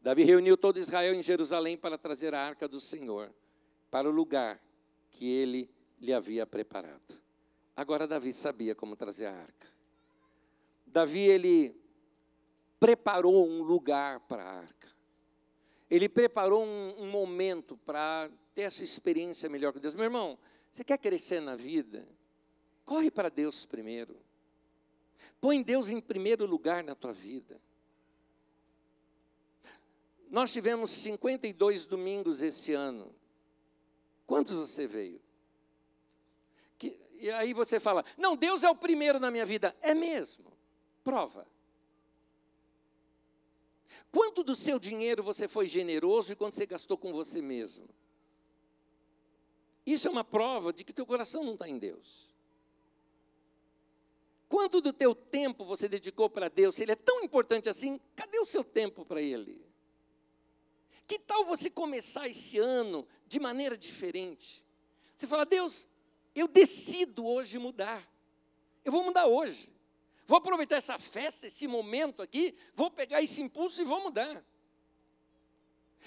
Davi 0.00 0.24
reuniu 0.24 0.56
todo 0.56 0.78
Israel 0.78 1.14
em 1.14 1.22
Jerusalém 1.22 1.76
para 1.76 1.96
trazer 1.96 2.34
a 2.34 2.40
arca 2.40 2.66
do 2.66 2.80
Senhor 2.80 3.32
para 3.90 4.08
o 4.08 4.12
lugar 4.12 4.60
que 5.10 5.30
ele 5.30 5.70
lhe 6.00 6.12
havia 6.12 6.44
preparado. 6.44 7.20
Agora 7.76 8.06
Davi 8.06 8.32
sabia 8.32 8.74
como 8.74 8.96
trazer 8.96 9.26
a 9.26 9.32
arca. 9.32 9.68
Davi 10.86 11.20
ele 11.20 11.80
preparou 12.80 13.48
um 13.48 13.62
lugar 13.62 14.18
para 14.20 14.42
a 14.42 14.58
arca. 14.58 14.88
Ele 15.88 16.08
preparou 16.08 16.64
um, 16.64 17.02
um 17.02 17.10
momento 17.10 17.76
para 17.76 18.28
ter 18.54 18.62
essa 18.62 18.82
experiência 18.82 19.48
melhor 19.48 19.72
com 19.72 19.80
Deus. 19.80 19.94
Meu 19.94 20.04
irmão, 20.04 20.38
você 20.72 20.84
quer 20.84 20.98
crescer 20.98 21.40
na 21.40 21.54
vida? 21.54 22.06
Corre 22.84 23.10
para 23.10 23.28
Deus 23.28 23.64
primeiro. 23.64 24.16
Põe 25.40 25.62
Deus 25.62 25.88
em 25.88 26.00
primeiro 26.00 26.46
lugar 26.46 26.82
na 26.82 26.94
tua 26.94 27.12
vida. 27.12 27.60
Nós 30.30 30.52
tivemos 30.52 30.90
52 30.90 31.84
domingos 31.84 32.40
esse 32.40 32.72
ano. 32.72 33.14
Quantos 34.26 34.58
você 34.58 34.86
veio? 34.86 35.20
Que, 36.78 36.98
e 37.14 37.30
aí 37.30 37.52
você 37.52 37.78
fala: 37.78 38.04
Não, 38.16 38.34
Deus 38.34 38.62
é 38.62 38.70
o 38.70 38.74
primeiro 38.74 39.20
na 39.20 39.30
minha 39.30 39.44
vida. 39.44 39.76
É 39.82 39.94
mesmo. 39.94 40.50
Prova. 41.04 41.46
Quanto 44.10 44.42
do 44.42 44.56
seu 44.56 44.78
dinheiro 44.78 45.22
você 45.22 45.46
foi 45.46 45.68
generoso 45.68 46.32
e 46.32 46.36
quanto 46.36 46.54
você 46.54 46.66
gastou 46.66 46.96
com 46.96 47.12
você 47.12 47.42
mesmo? 47.42 47.88
Isso 49.84 50.06
é 50.06 50.10
uma 50.10 50.24
prova 50.24 50.72
de 50.72 50.84
que 50.84 50.92
teu 50.92 51.04
coração 51.04 51.42
não 51.42 51.54
está 51.54 51.68
em 51.68 51.78
Deus. 51.78 52.30
Quanto 54.48 54.80
do 54.80 54.92
teu 54.92 55.14
tempo 55.14 55.64
você 55.64 55.88
dedicou 55.88 56.28
para 56.28 56.48
Deus? 56.48 56.74
Se 56.76 56.82
Ele 56.84 56.92
é 56.92 56.96
tão 56.96 57.22
importante 57.22 57.68
assim, 57.68 57.98
cadê 58.14 58.38
o 58.38 58.46
seu 58.46 58.62
tempo 58.62 59.04
para 59.04 59.20
Ele? 59.20 59.64
Que 61.06 61.18
tal 61.18 61.44
você 61.44 61.70
começar 61.70 62.28
esse 62.28 62.58
ano 62.58 63.06
de 63.26 63.40
maneira 63.40 63.76
diferente? 63.76 64.64
Você 65.16 65.26
fala, 65.26 65.44
Deus, 65.44 65.86
eu 66.34 66.46
decido 66.46 67.26
hoje 67.26 67.58
mudar. 67.58 68.06
Eu 68.84 68.92
vou 68.92 69.02
mudar 69.04 69.26
hoje. 69.26 69.72
Vou 70.26 70.38
aproveitar 70.38 70.76
essa 70.76 70.98
festa, 70.98 71.46
esse 71.46 71.66
momento 71.66 72.22
aqui, 72.22 72.54
vou 72.74 72.90
pegar 72.90 73.22
esse 73.22 73.42
impulso 73.42 73.80
e 73.80 73.84
vou 73.84 74.02
mudar. 74.02 74.44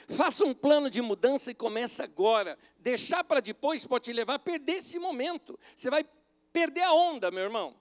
Faça 0.08 0.46
um 0.46 0.54
plano 0.54 0.90
de 0.90 1.02
mudança 1.02 1.52
e 1.52 1.56
comece 1.56 2.02
agora. 2.02 2.58
Deixar 2.80 3.24
para 3.24 3.40
depois 3.40 3.86
pode 3.88 4.06
te 4.06 4.14
levar 4.14 4.36
a 4.36 4.40
perder 4.40 4.74
esse 4.74 5.00
momento. 5.00 5.58
Você 5.76 5.90
vai 5.90 6.06
perder 6.52 6.84
a 6.84 6.94
onda, 6.94 7.32
meu 7.32 7.44
irmão. 7.44 7.76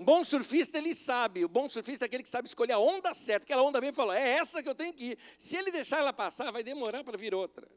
Um 0.00 0.04
bom 0.04 0.24
surfista, 0.24 0.78
ele 0.78 0.94
sabe. 0.94 1.44
O 1.44 1.48
bom 1.48 1.68
surfista 1.68 2.04
é 2.04 2.06
aquele 2.06 2.22
que 2.22 2.28
sabe 2.28 2.48
escolher 2.48 2.72
a 2.72 2.78
onda 2.78 3.12
certa. 3.12 3.44
Aquela 3.44 3.62
onda 3.62 3.80
vem 3.80 3.90
e 3.90 3.92
fala, 3.92 4.18
é 4.18 4.30
essa 4.30 4.62
que 4.62 4.68
eu 4.68 4.74
tenho 4.74 4.94
que 4.94 5.10
ir. 5.12 5.18
Se 5.36 5.56
ele 5.56 5.70
deixar 5.70 5.98
ela 5.98 6.12
passar, 6.12 6.50
vai 6.50 6.62
demorar 6.62 7.04
para 7.04 7.18
vir 7.18 7.34
outra. 7.34 7.68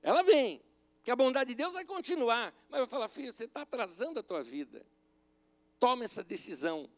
Ela 0.00 0.22
vem, 0.22 0.62
que 1.02 1.10
a 1.10 1.16
bondade 1.16 1.48
de 1.48 1.56
Deus 1.56 1.72
vai 1.72 1.84
continuar. 1.84 2.54
Mas 2.68 2.78
vai 2.78 2.88
falar, 2.88 3.08
filho, 3.08 3.32
você 3.32 3.44
está 3.44 3.62
atrasando 3.62 4.20
a 4.20 4.22
tua 4.22 4.44
vida. 4.44 4.86
Toma 5.80 6.04
essa 6.04 6.22
decisão. 6.22 6.88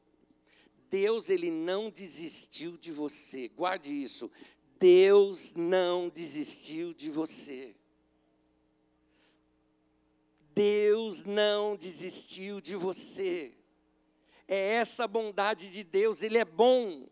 Deus, 0.90 1.30
ele 1.30 1.50
não 1.50 1.90
desistiu 1.90 2.76
de 2.76 2.92
você. 2.92 3.48
Guarde 3.48 3.90
isso. 3.90 4.30
Deus 4.78 5.52
não 5.54 6.08
desistiu 6.08 6.92
de 6.92 7.10
você. 7.10 7.74
Deus 10.54 11.22
não 11.22 11.76
desistiu 11.76 12.60
de 12.60 12.76
você. 12.76 13.54
É 14.48 14.74
essa 14.74 15.06
bondade 15.06 15.70
de 15.70 15.82
Deus, 15.82 16.22
Ele 16.22 16.38
é 16.38 16.44
bom. 16.44 17.08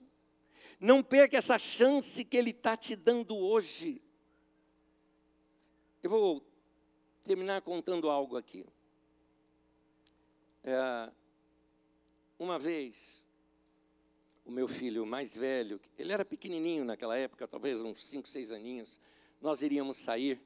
Não 0.78 1.02
perca 1.02 1.36
essa 1.36 1.58
chance 1.58 2.24
que 2.24 2.36
Ele 2.36 2.50
está 2.50 2.76
te 2.76 2.94
dando 2.94 3.36
hoje. 3.36 4.00
Eu 6.02 6.10
vou 6.10 6.46
terminar 7.22 7.62
contando 7.62 8.10
algo 8.10 8.36
aqui. 8.36 8.66
É, 10.62 11.10
uma 12.38 12.58
vez, 12.58 13.23
o 14.44 14.50
meu 14.50 14.68
filho 14.68 15.06
mais 15.06 15.36
velho, 15.36 15.80
ele 15.98 16.12
era 16.12 16.24
pequenininho 16.24 16.84
naquela 16.84 17.16
época, 17.16 17.48
talvez 17.48 17.80
uns 17.80 18.06
5, 18.06 18.28
6 18.28 18.52
aninhos, 18.52 19.00
nós 19.40 19.62
iríamos 19.62 19.96
sair. 19.96 20.40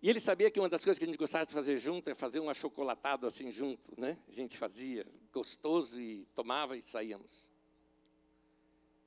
E 0.00 0.08
ele 0.08 0.20
sabia 0.20 0.50
que 0.50 0.60
uma 0.60 0.68
das 0.68 0.84
coisas 0.84 0.98
que 0.98 1.04
a 1.04 1.08
gente 1.08 1.18
gostava 1.18 1.44
de 1.44 1.52
fazer 1.52 1.76
junto 1.78 2.08
é 2.08 2.14
fazer 2.14 2.38
um 2.38 2.48
achocolatado 2.48 3.26
assim 3.26 3.50
junto, 3.50 4.00
né? 4.00 4.16
A 4.28 4.32
gente 4.32 4.56
fazia 4.56 5.04
gostoso 5.32 6.00
e 6.00 6.24
tomava 6.34 6.76
e 6.76 6.82
saíamos. 6.82 7.48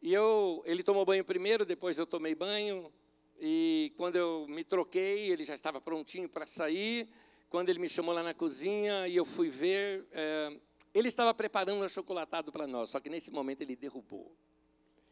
E 0.01 0.13
eu, 0.13 0.61
ele 0.65 0.83
tomou 0.83 1.05
banho 1.05 1.23
primeiro, 1.23 1.63
depois 1.63 1.97
eu 1.97 2.05
tomei 2.05 2.35
banho, 2.35 2.91
e 3.39 3.93
quando 3.97 4.17
eu 4.17 4.45
me 4.47 4.63
troquei, 4.63 5.31
ele 5.31 5.43
já 5.43 5.55
estava 5.55 5.79
prontinho 5.79 6.29
para 6.29 6.45
sair. 6.45 7.07
Quando 7.49 7.69
ele 7.69 7.79
me 7.79 7.89
chamou 7.89 8.13
lá 8.13 8.21
na 8.21 8.33
cozinha 8.33 9.07
e 9.07 9.15
eu 9.15 9.25
fui 9.25 9.49
ver, 9.49 10.05
é, 10.11 10.59
ele 10.93 11.07
estava 11.07 11.33
preparando 11.33 11.79
um 11.79 11.83
achocolatado 11.83 12.51
para 12.51 12.67
nós, 12.67 12.89
só 12.89 12.99
que 12.99 13.09
nesse 13.09 13.31
momento 13.31 13.61
ele 13.61 13.75
derrubou. 13.75 14.35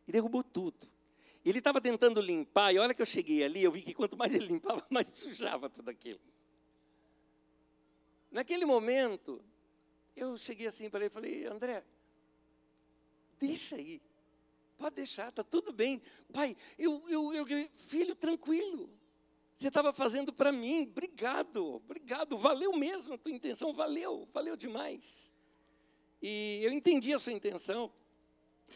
E 0.07 0.11
derrubou 0.11 0.43
tudo. 0.43 0.87
Ele 1.45 1.59
estava 1.59 1.79
tentando 1.79 2.21
limpar, 2.21 2.73
e 2.73 2.77
a 2.77 2.81
hora 2.81 2.93
que 2.93 3.01
eu 3.01 3.05
cheguei 3.05 3.43
ali, 3.43 3.63
eu 3.63 3.71
vi 3.71 3.81
que 3.81 3.93
quanto 3.93 4.17
mais 4.17 4.33
ele 4.33 4.47
limpava, 4.47 4.85
mais 4.89 5.07
sujava 5.07 5.69
tudo 5.69 5.89
aquilo. 5.89 6.19
Naquele 8.29 8.65
momento, 8.65 9.41
eu 10.15 10.37
cheguei 10.37 10.67
assim 10.67 10.89
para 10.89 10.99
ele 10.99 11.07
e 11.07 11.09
falei, 11.09 11.45
André, 11.45 11.83
deixa 13.39 13.77
aí. 13.77 14.01
Pode 14.77 14.95
deixar, 14.95 15.29
está 15.29 15.43
tudo 15.43 15.71
bem. 15.73 16.01
Pai, 16.31 16.55
eu, 16.77 17.03
eu, 17.09 17.33
eu 17.33 17.69
filho, 17.75 18.15
tranquilo. 18.15 18.89
Você 19.57 19.67
estava 19.67 19.91
fazendo 19.91 20.31
para 20.31 20.51
mim, 20.53 20.83
obrigado, 20.83 21.75
obrigado, 21.75 22.37
valeu 22.37 22.73
mesmo 22.73 23.13
a 23.13 23.17
tua 23.17 23.31
intenção, 23.31 23.73
valeu, 23.73 24.27
valeu 24.31 24.55
demais. 24.55 25.29
E 26.21 26.59
eu 26.63 26.71
entendi 26.71 27.13
a 27.13 27.19
sua 27.19 27.33
intenção. 27.33 27.91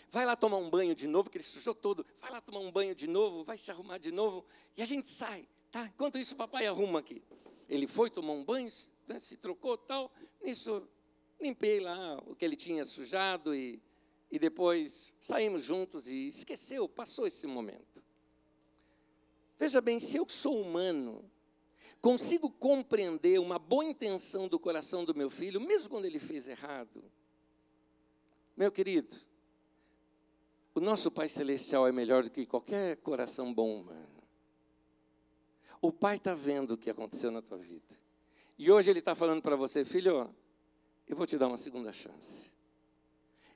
Vai 0.10 0.26
lá 0.26 0.36
tomar 0.36 0.58
um 0.58 0.70
banho 0.70 0.96
de 0.96 1.08
novo, 1.08 1.30
que 1.30 1.38
ele 1.38 1.44
sujou 1.44 1.76
todo. 1.76 2.06
Vai 2.20 2.32
lá 2.32 2.42
tomar 2.42 2.60
um 2.60 2.72
banho 2.72 2.96
de 2.96 3.08
novo, 3.08 3.44
vai 3.44 3.58
se 3.58 3.70
arrumar 3.70 3.98
de 3.98 4.12
novo. 4.12 4.46
E 4.76 4.82
a 4.82 4.86
gente 4.86 5.10
sai, 5.10 5.48
tá? 5.72 5.86
Enquanto 5.86 6.18
isso, 6.18 6.34
o 6.34 6.38
papai 6.38 6.66
arruma 6.66 7.00
aqui. 7.00 7.22
Ele 7.70 7.88
foi, 7.88 8.10
tomou 8.10 8.36
um 8.36 8.44
banho, 8.44 8.70
né, 9.08 9.20
se 9.20 9.38
trocou 9.38 9.78
tal. 9.78 10.12
Nisso, 10.42 10.88
limpei 11.40 11.80
lá 11.80 12.18
o 12.26 12.36
que 12.36 12.46
ele 12.46 12.56
tinha 12.56 12.86
sujado 12.86 13.54
e, 13.54 13.82
e 14.32 14.40
depois 14.40 15.14
saímos 15.20 15.64
juntos 15.64 16.08
e 16.08 16.28
esqueceu, 16.28 16.88
passou 16.88 17.28
esse 17.28 17.46
momento. 17.46 18.04
Veja 19.60 19.80
bem, 19.80 20.00
se 20.00 20.18
eu 20.18 20.28
sou 20.28 20.62
humano, 20.62 21.24
consigo 22.02 22.50
compreender 22.50 23.40
uma 23.40 23.58
boa 23.58 23.86
intenção 23.86 24.48
do 24.48 24.60
coração 24.60 25.06
do 25.06 25.16
meu 25.16 25.30
filho, 25.30 25.62
mesmo 25.62 25.90
quando 25.90 26.06
ele 26.06 26.20
fez 26.20 26.48
errado, 26.48 27.04
meu 28.56 28.72
querido, 28.72 29.18
o 30.76 30.80
nosso 30.80 31.12
Pai 31.12 31.30
Celestial 31.30 31.88
é 31.88 31.92
melhor 31.92 32.24
do 32.24 32.30
que 32.30 32.46
qualquer 32.46 32.98
coração 32.98 33.54
bom 33.54 33.82
humano. 33.82 34.24
O 35.82 35.92
Pai 35.92 36.16
está 36.16 36.34
vendo 36.34 36.72
o 36.72 36.78
que 36.78 36.90
aconteceu 36.90 37.30
na 37.30 37.42
tua 37.42 37.58
vida. 37.58 38.00
E 38.58 38.72
hoje 38.72 38.90
Ele 38.90 39.00
está 39.00 39.14
falando 39.14 39.42
para 39.42 39.56
você, 39.56 39.84
filho, 39.84 40.34
eu 41.08 41.16
vou 41.16 41.26
te 41.26 41.38
dar 41.38 41.48
uma 41.48 41.58
segunda 41.58 41.92
chance. 41.92 42.52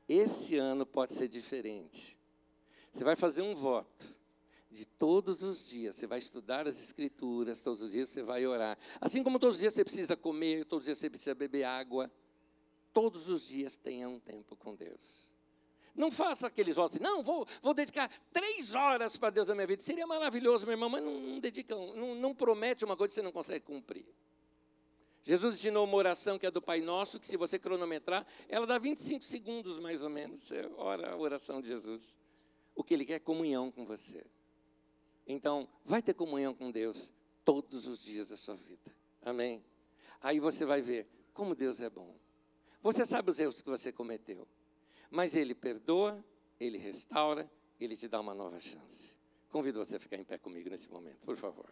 Esse 0.08 0.58
ano 0.58 0.86
pode 0.86 1.14
ser 1.14 1.28
diferente. 1.28 2.18
Você 2.92 3.04
vai 3.04 3.16
fazer 3.16 3.42
um 3.42 3.56
voto 3.56 4.06
de 4.70 4.86
todos 4.86 5.42
os 5.44 5.68
dias. 5.68 5.96
Você 5.96 6.08
vai 6.08 6.20
estudar 6.20 6.68
as 6.68 6.80
Escrituras, 6.80 7.62
todos 7.62 7.82
os 7.82 7.92
dias 7.92 8.10
você 8.10 8.22
vai 8.22 8.46
orar. 8.46 8.78
Assim 9.00 9.24
como 9.24 9.40
todos 9.40 9.56
os 9.56 9.62
dias 9.62 9.74
você 9.74 9.84
precisa 9.84 10.16
comer, 10.16 10.66
todos 10.66 10.84
os 10.84 10.86
dias 10.88 10.98
você 10.98 11.10
precisa 11.10 11.36
beber 11.36 11.64
água. 11.64 12.12
Todos 12.94 13.28
os 13.28 13.48
dias 13.48 13.76
tenha 13.76 14.08
um 14.08 14.20
tempo 14.20 14.56
com 14.56 14.76
Deus. 14.76 15.36
Não 15.96 16.12
faça 16.12 16.46
aqueles 16.46 16.76
votos 16.76 16.96
assim, 16.96 17.04
não, 17.04 17.24
vou, 17.24 17.48
vou 17.62 17.74
dedicar 17.74 18.08
três 18.32 18.76
horas 18.76 19.18
para 19.18 19.32
Deus 19.32 19.48
na 19.48 19.56
minha 19.56 19.66
vida. 19.66 19.82
Seria 19.82 20.06
maravilhoso, 20.06 20.66
meu 20.66 20.74
irmão, 20.74 20.90
mas 20.90 21.04
não, 21.04 21.20
não 21.20 21.40
dedica, 21.40 21.76
não, 21.76 22.14
não 22.14 22.36
promete 22.36 22.86
uma 22.86 22.96
coisa 22.96 23.10
que 23.10 23.16
você 23.16 23.24
não 23.24 23.32
consegue 23.32 23.66
cumprir. 23.66 24.06
Jesus 25.24 25.56
ensinou 25.56 25.84
uma 25.84 25.98
oração 25.98 26.38
que 26.38 26.46
é 26.46 26.52
do 26.52 26.62
Pai 26.62 26.80
Nosso, 26.80 27.20
que 27.20 27.26
se 27.28 27.36
você 27.36 27.58
cronometrar, 27.58 28.26
ela 28.48 28.66
dá 28.68 28.78
25 28.78 29.26
segundos 29.26 29.80
mais 29.80 30.04
ou 30.04 30.10
menos. 30.10 30.42
Você 30.42 30.70
ora 30.78 31.12
a 31.12 31.18
oração 31.18 31.62
de 31.62 31.68
Jesus. 31.68 32.16
O 32.76 32.84
que 32.84 32.94
Ele 32.94 33.04
quer 33.04 33.16
é 33.16 33.20
comunhão 33.20 33.72
com 33.72 33.84
você. 33.84 34.24
Então, 35.28 35.68
vai 35.84 36.02
ter 36.02 36.14
comunhão 36.14 36.54
com 36.54 36.72
Deus 36.72 37.12
todos 37.44 37.88
os 37.88 38.02
dias 38.02 38.30
da 38.30 38.38
sua 38.38 38.56
vida. 38.56 38.96
Amém? 39.22 39.66
Aí 40.22 40.40
você 40.40 40.64
vai 40.64 40.82
ver 40.82 41.08
como 41.34 41.56
Deus 41.56 41.82
é 41.82 41.90
bom. 41.90 42.16
Você 42.82 43.06
sabe 43.06 43.30
os 43.32 43.40
erros 43.40 43.62
que 43.62 43.70
você 43.70 43.92
cometeu, 43.92 44.48
mas 45.10 45.36
Ele 45.36 45.54
perdoa, 45.54 46.24
Ele 46.60 46.78
restaura, 46.78 47.50
Ele 47.80 47.96
te 47.96 48.08
dá 48.08 48.20
uma 48.20 48.34
nova 48.34 48.60
chance. 48.60 49.18
Convido 49.50 49.80
você 49.80 49.96
a 49.96 50.00
ficar 50.00 50.18
em 50.18 50.24
pé 50.24 50.38
comigo 50.38 50.70
nesse 50.70 50.92
momento, 50.92 51.26
por 51.26 51.38
favor. 51.38 51.72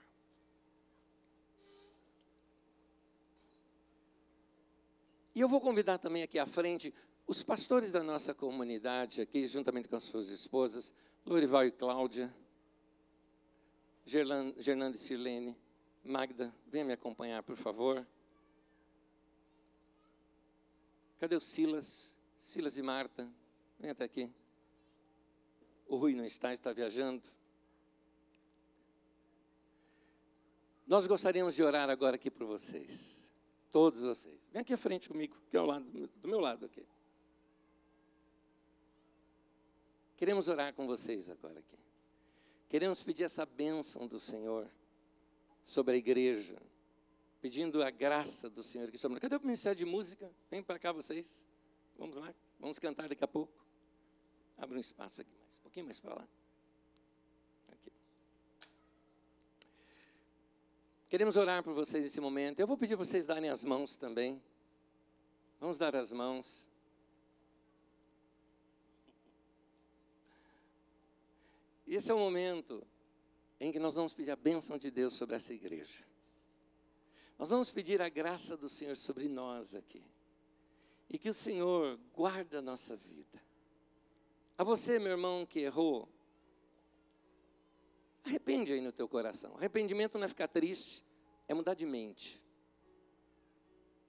E 5.35 5.41
eu 5.41 5.49
vou 5.49 5.59
convidar 5.59 5.97
também 5.97 6.23
aqui 6.23 6.39
à 6.39 6.45
frente 6.45 6.93
os 7.27 7.43
pastores 7.43 7.91
da 7.91 8.01
nossa 8.01 8.33
comunidade, 8.33 9.19
aqui, 9.19 9.47
juntamente 9.47 9.89
com 9.89 9.95
as 9.97 10.03
suas 10.03 10.29
esposas, 10.29 10.93
Lorival 11.25 11.65
e 11.65 11.71
Cláudia, 11.71 12.33
Gerlando 14.05 14.95
e 14.95 14.97
Sirlene, 14.97 15.57
Magda, 16.03 16.53
venha 16.67 16.85
me 16.85 16.93
acompanhar, 16.93 17.41
por 17.41 17.57
favor. 17.57 18.05
Cadê 21.19 21.35
o 21.35 21.41
Silas? 21.41 22.15
Silas 22.39 22.77
e 22.77 22.81
Marta, 22.81 23.31
vem 23.79 23.89
até 23.89 24.03
aqui. 24.03 24.31
O 25.87 25.95
Rui 25.95 26.13
não 26.13 26.25
está, 26.25 26.53
está 26.53 26.71
viajando. 26.73 27.23
Nós 30.85 31.07
gostaríamos 31.07 31.55
de 31.55 31.63
orar 31.63 31.89
agora 31.89 32.15
aqui 32.15 32.29
por 32.29 32.45
vocês. 32.45 33.25
Todos 33.71 34.01
vocês. 34.01 34.39
Vem 34.51 34.61
aqui 34.61 34.73
à 34.73 34.77
frente 34.77 35.09
comigo, 35.09 35.35
que 35.49 35.57
é 35.57 35.59
ao 35.59 35.65
lado, 35.65 35.85
do 35.85 36.27
meu 36.27 36.39
lado 36.39 36.65
aqui. 36.65 36.85
Queremos 40.15 40.47
orar 40.47 40.73
com 40.73 40.85
vocês 40.85 41.29
agora 41.29 41.59
aqui. 41.59 41.77
Queremos 42.69 43.03
pedir 43.03 43.23
essa 43.23 43.45
bênção 43.45 44.07
do 44.07 44.19
Senhor 44.19 44.69
sobre 45.63 45.95
a 45.95 45.97
igreja, 45.97 46.55
pedindo 47.45 47.83
a 47.83 47.91
graça 47.91 48.49
do 48.49 48.63
Senhor 48.63 48.87
aqui 48.87 48.97
sobre. 48.97 49.19
Cadê 49.19 49.35
o 49.35 49.41
ministério 49.41 49.77
de 49.77 49.85
música? 49.85 50.33
Vem 50.49 50.63
para 50.63 50.79
cá 50.79 50.91
vocês. 50.91 51.45
Vamos 51.95 52.17
lá, 52.17 52.33
vamos 52.59 52.79
cantar 52.79 53.07
daqui 53.07 53.23
a 53.23 53.27
pouco. 53.27 53.53
Abre 54.57 54.77
um 54.77 54.81
espaço 54.81 55.21
aqui 55.21 55.29
mais, 55.39 55.55
um 55.59 55.61
pouquinho 55.61 55.85
mais 55.85 55.99
para 55.99 56.15
lá. 56.15 56.27
Queremos 61.07 61.35
orar 61.35 61.63
por 61.63 61.75
vocês 61.75 62.03
nesse 62.03 62.19
momento. 62.19 62.59
Eu 62.61 62.65
vou 62.65 62.75
pedir 62.79 62.97
para 62.97 63.05
vocês 63.05 63.27
darem 63.27 63.51
as 63.51 63.63
mãos 63.63 63.95
também. 63.95 64.41
Vamos 65.59 65.77
dar 65.77 65.95
as 65.95 66.11
mãos. 66.11 66.67
Esse 71.85 72.09
é 72.09 72.13
o 72.15 72.17
momento 72.17 72.83
em 73.59 73.71
que 73.71 73.77
nós 73.77 73.93
vamos 73.93 74.15
pedir 74.15 74.31
a 74.31 74.35
bênção 74.35 74.79
de 74.79 74.89
Deus 74.89 75.13
sobre 75.13 75.35
essa 75.35 75.53
igreja. 75.53 76.14
Nós 77.37 77.49
vamos 77.49 77.69
pedir 77.69 78.01
a 78.01 78.09
graça 78.09 78.55
do 78.55 78.69
Senhor 78.69 78.95
sobre 78.95 79.27
nós 79.27 79.75
aqui. 79.75 80.03
E 81.09 81.17
que 81.17 81.29
o 81.29 81.33
Senhor 81.33 81.99
guarde 82.13 82.55
a 82.55 82.61
nossa 82.61 82.95
vida. 82.95 83.41
A 84.57 84.63
você, 84.63 84.97
meu 84.97 85.11
irmão, 85.11 85.45
que 85.45 85.59
errou, 85.59 86.07
arrepende 88.23 88.71
aí 88.71 88.79
no 88.79 88.91
teu 88.91 89.07
coração. 89.07 89.55
Arrependimento 89.57 90.17
não 90.17 90.25
é 90.25 90.29
ficar 90.29 90.47
triste, 90.47 91.03
é 91.47 91.53
mudar 91.53 91.73
de 91.73 91.85
mente. 91.85 92.41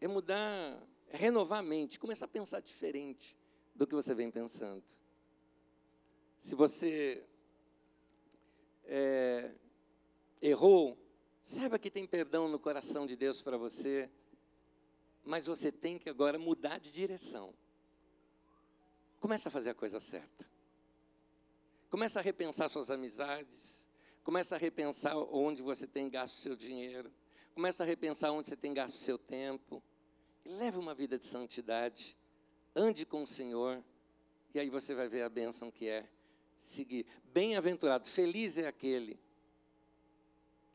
É 0.00 0.06
mudar, 0.06 0.80
é 1.08 1.16
renovar 1.16 1.58
a 1.58 1.62
mente, 1.62 1.98
começar 1.98 2.26
a 2.26 2.28
pensar 2.28 2.60
diferente 2.60 3.36
do 3.74 3.86
que 3.86 3.94
você 3.94 4.14
vem 4.14 4.30
pensando. 4.30 4.84
Se 6.38 6.54
você 6.54 7.26
é, 8.84 9.50
errou, 10.40 10.96
saiba 11.46 11.78
que 11.78 11.90
tem 11.90 12.04
perdão 12.06 12.48
no 12.48 12.58
coração 12.58 13.06
de 13.06 13.14
Deus 13.14 13.40
para 13.40 13.56
você, 13.56 14.10
mas 15.24 15.46
você 15.46 15.70
tem 15.70 15.96
que 15.96 16.10
agora 16.10 16.38
mudar 16.38 16.78
de 16.78 16.90
direção. 16.90 17.54
Começa 19.20 19.48
a 19.48 19.52
fazer 19.52 19.70
a 19.70 19.74
coisa 19.74 20.00
certa. 20.00 20.44
Começa 21.88 22.18
a 22.18 22.22
repensar 22.22 22.68
suas 22.68 22.90
amizades. 22.90 23.86
Começa 24.24 24.56
a 24.56 24.58
repensar 24.58 25.16
onde 25.16 25.62
você 25.62 25.86
tem 25.86 26.10
gasto 26.10 26.34
seu 26.34 26.56
dinheiro. 26.56 27.12
Começa 27.54 27.84
a 27.84 27.86
repensar 27.86 28.32
onde 28.32 28.48
você 28.48 28.56
tem 28.56 28.74
gasto 28.74 28.96
seu 28.96 29.16
tempo. 29.16 29.82
E 30.44 30.48
leve 30.48 30.78
uma 30.78 30.94
vida 30.94 31.16
de 31.16 31.24
santidade. 31.24 32.16
Ande 32.74 33.06
com 33.06 33.22
o 33.22 33.26
Senhor. 33.26 33.82
E 34.52 34.58
aí 34.58 34.68
você 34.68 34.94
vai 34.94 35.08
ver 35.08 35.22
a 35.22 35.28
bênção 35.28 35.70
que 35.70 35.88
é 35.88 36.08
seguir. 36.56 37.06
Bem-aventurado, 37.32 38.06
feliz 38.06 38.58
é 38.58 38.66
aquele 38.66 39.18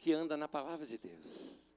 que 0.02 0.12
anda 0.12 0.36
na 0.36 0.48
palavra 0.48 0.84
de 0.84 0.98
Deus. 0.98 1.70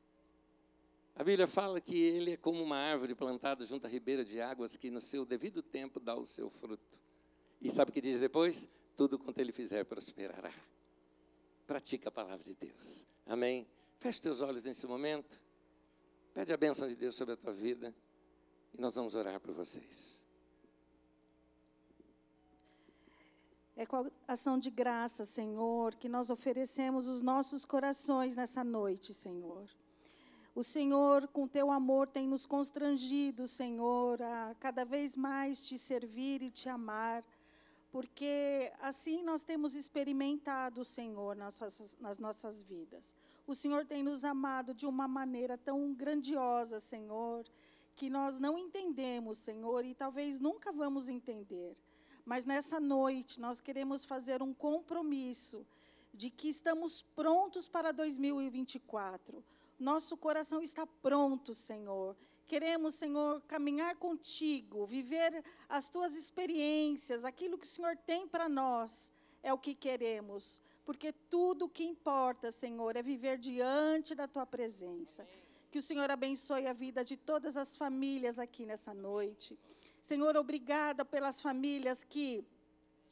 A 1.15 1.23
Bíblia 1.23 1.47
fala 1.47 1.79
que 1.79 2.01
ele 2.01 2.33
é 2.33 2.37
como 2.39 2.63
uma 2.63 2.79
árvore 2.79 3.15
plantada 3.15 3.67
junto 3.67 3.87
à 3.87 3.91
ribeira 3.91 4.25
de 4.25 4.41
águas 4.41 4.79
que 4.79 4.91
no 4.91 4.99
seu 4.99 5.27
devido 5.27 5.63
tempo 5.63 6.01
dá 6.01 6.17
o 6.17 6.25
seu 6.25 6.49
fruto. 6.49 6.99
E 7.61 7.69
sabe 7.71 7.91
o 7.91 7.95
que 7.95 8.01
diz 8.01 8.21
depois? 8.21 8.67
Tudo 8.97 9.19
quanto 9.19 9.39
ele 9.39 9.53
fizer 9.53 9.85
prosperará. 9.85 10.51
Pratica 11.67 12.09
a 12.09 12.13
palavra 12.13 12.43
de 12.43 12.55
Deus. 12.55 13.07
Amém. 13.27 13.67
Feche 14.01 14.23
teus 14.23 14.41
olhos 14.41 14.65
nesse 14.65 14.87
momento. 14.87 15.39
Pede 16.33 16.51
a 16.51 16.57
bênção 16.57 16.89
de 16.89 16.97
Deus 16.97 17.15
sobre 17.15 17.35
a 17.35 17.37
tua 17.37 17.53
vida. 17.53 17.95
E 18.73 18.81
nós 18.81 18.95
vamos 18.95 19.15
orar 19.15 19.39
por 19.39 19.53
vocês. 19.53 20.24
É 23.77 23.85
com 23.85 23.97
a 23.97 24.33
ação 24.33 24.59
de 24.59 24.71
graça, 24.71 25.25
Senhor, 25.25 25.95
que 25.97 26.09
nós 26.09 26.31
oferecemos 26.31 27.09
os 27.09 27.23
nossos 27.23 27.65
corações 27.65 28.37
nessa 28.37 28.63
noite, 28.63 29.13
Senhor. 29.13 29.69
O 30.55 30.63
Senhor, 30.63 31.27
com 31.29 31.49
teu 31.49 31.71
amor, 31.71 32.07
tem 32.07 32.29
nos 32.29 32.47
constrangido, 32.47 33.49
Senhor, 33.49 34.23
a 34.23 34.55
cada 34.61 34.85
vez 34.85 35.17
mais 35.17 35.67
te 35.67 35.77
servir 35.77 36.43
e 36.43 36.51
te 36.51 36.69
amar 36.69 37.25
porque 37.95 38.73
assim 38.81 39.23
nós 39.23 39.45
temos 39.45 39.77
experimentado, 39.77 40.85
Senhor, 40.85 41.37
nas 41.37 41.61
nossas, 41.61 41.97
nas 42.01 42.19
nossas 42.19 42.61
vidas. 42.61 43.15
O 43.47 43.55
Senhor 43.55 43.87
tem 43.87 44.03
nos 44.03 44.25
amado 44.25 44.75
de 44.75 44.85
uma 44.85 45.07
maneira 45.07 45.57
tão 45.57 45.95
grandiosa, 45.95 46.81
Senhor, 46.81 47.45
que 47.95 48.11
nós 48.11 48.41
não 48.41 48.59
entendemos, 48.59 49.39
Senhor, 49.39 49.85
e 49.85 49.95
talvez 49.95 50.41
nunca 50.41 50.73
vamos 50.73 51.09
entender. 51.09 51.77
Mas 52.25 52.45
nessa 52.45 52.81
noite 52.81 53.41
nós 53.41 53.61
queremos 53.61 54.05
fazer 54.05 54.43
um 54.43 54.55
compromisso 54.55 55.67
de 56.13 56.31
que 56.31 56.49
estamos 56.49 57.03
prontos 57.03 57.69
para 57.69 57.93
2024. 57.93 59.45
Nosso 59.79 60.17
coração 60.17 60.63
está 60.63 60.87
pronto, 60.87 61.55
Senhor. 61.55 62.17
Queremos, 62.47 62.95
Senhor, 62.95 63.43
caminhar 63.49 63.97
contigo, 63.97 64.87
viver 64.87 65.43
as 65.69 65.91
tuas 65.91 66.15
experiências, 66.15 67.25
aquilo 67.25 67.59
que 67.59 67.67
o 67.67 67.69
Senhor 67.69 67.97
tem 67.97 68.29
para 68.29 68.49
nós, 68.49 69.13
é 69.43 69.53
o 69.53 69.59
que 69.59 69.75
queremos. 69.75 70.61
Porque 70.85 71.13
tudo 71.13 71.65
o 71.65 71.69
que 71.69 71.83
importa, 71.83 72.51
Senhor, 72.51 72.97
é 72.97 73.03
viver 73.03 73.39
diante 73.39 74.15
da 74.15 74.29
tua 74.29 74.47
presença. 74.47 75.27
Que 75.71 75.79
o 75.79 75.83
Senhor 75.83 76.11
abençoe 76.11 76.67
a 76.67 76.73
vida 76.73 77.03
de 77.03 77.17
todas 77.17 77.57
as 77.57 77.75
famílias 77.75 78.39
aqui 78.39 78.65
nessa 78.65 78.95
noite. 78.95 79.59
Senhor, 80.05 80.37
obrigada 80.37 81.03
pelas 81.03 81.41
famílias 81.41 82.05
que 82.05 82.45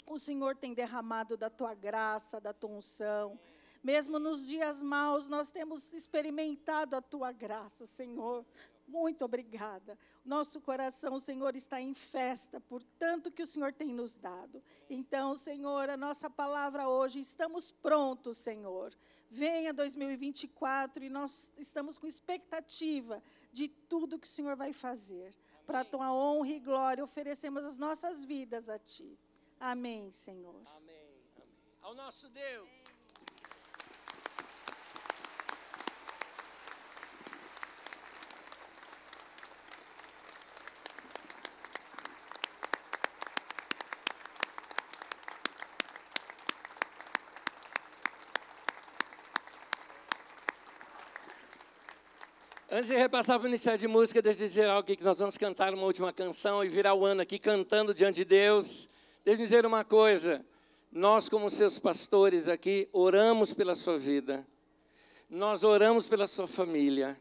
o 0.06 0.18
Senhor 0.18 0.54
tem 0.54 0.74
derramado 0.74 1.38
da 1.38 1.48
tua 1.48 1.72
graça, 1.72 2.38
da 2.38 2.52
tua 2.52 2.68
unção. 2.68 3.40
Mesmo 3.82 4.18
nos 4.18 4.46
dias 4.46 4.82
maus, 4.82 5.26
nós 5.26 5.50
temos 5.50 5.94
experimentado 5.94 6.94
a 6.94 7.00
tua 7.00 7.32
graça, 7.32 7.86
Senhor. 7.86 8.44
Muito 8.86 9.24
obrigada. 9.24 9.98
Nosso 10.22 10.60
coração, 10.60 11.18
Senhor, 11.18 11.56
está 11.56 11.80
em 11.80 11.94
festa 11.94 12.60
por 12.60 12.82
tanto 12.82 13.30
que 13.30 13.40
o 13.40 13.46
Senhor 13.46 13.72
tem 13.72 13.88
nos 13.88 14.14
dado. 14.14 14.62
Então, 14.90 15.34
Senhor, 15.34 15.88
a 15.88 15.96
nossa 15.96 16.28
palavra 16.28 16.90
hoje, 16.90 17.20
estamos 17.20 17.70
prontos, 17.72 18.36
Senhor. 18.36 18.94
Venha 19.30 19.72
2024 19.72 21.04
e 21.04 21.08
nós 21.08 21.50
estamos 21.56 21.96
com 21.96 22.06
expectativa 22.06 23.22
de 23.50 23.66
tudo 23.66 24.18
que 24.18 24.26
o 24.26 24.30
Senhor 24.30 24.56
vai 24.56 24.74
fazer. 24.74 25.34
Para 25.66 25.80
a 25.80 25.84
tua 25.84 26.12
honra 26.12 26.48
e 26.48 26.60
glória, 26.60 27.04
oferecemos 27.04 27.64
as 27.64 27.78
nossas 27.78 28.24
vidas 28.24 28.68
a 28.68 28.78
Ti. 28.78 29.18
Amém, 29.58 30.10
Senhor. 30.10 30.60
Amém. 30.76 30.96
Amém. 31.36 31.48
Ao 31.80 31.94
nosso 31.94 32.28
Deus. 32.30 32.81
Antes 52.74 52.88
de 52.88 52.96
repassar 52.96 53.38
para 53.38 53.42
o 53.42 53.50
Ministério 53.50 53.78
de 53.78 53.86
Música, 53.86 54.22
deixa 54.22 54.42
eu 54.42 54.46
dizer 54.46 54.66
algo 54.66 54.80
aqui, 54.80 54.96
que 54.96 55.04
nós 55.04 55.18
vamos 55.18 55.36
cantar 55.36 55.74
uma 55.74 55.84
última 55.84 56.10
canção 56.10 56.64
e 56.64 56.70
virar 56.70 56.94
o 56.94 57.04
ano 57.04 57.20
aqui 57.20 57.38
cantando 57.38 57.92
diante 57.92 58.14
de 58.14 58.24
Deus. 58.24 58.88
Deixa 59.22 59.42
eu 59.42 59.44
dizer 59.44 59.66
uma 59.66 59.84
coisa. 59.84 60.42
Nós, 60.90 61.28
como 61.28 61.50
seus 61.50 61.78
pastores 61.78 62.48
aqui, 62.48 62.88
oramos 62.90 63.52
pela 63.52 63.74
sua 63.74 63.98
vida. 63.98 64.48
Nós 65.28 65.62
oramos 65.62 66.06
pela 66.06 66.26
sua 66.26 66.48
família. 66.48 67.20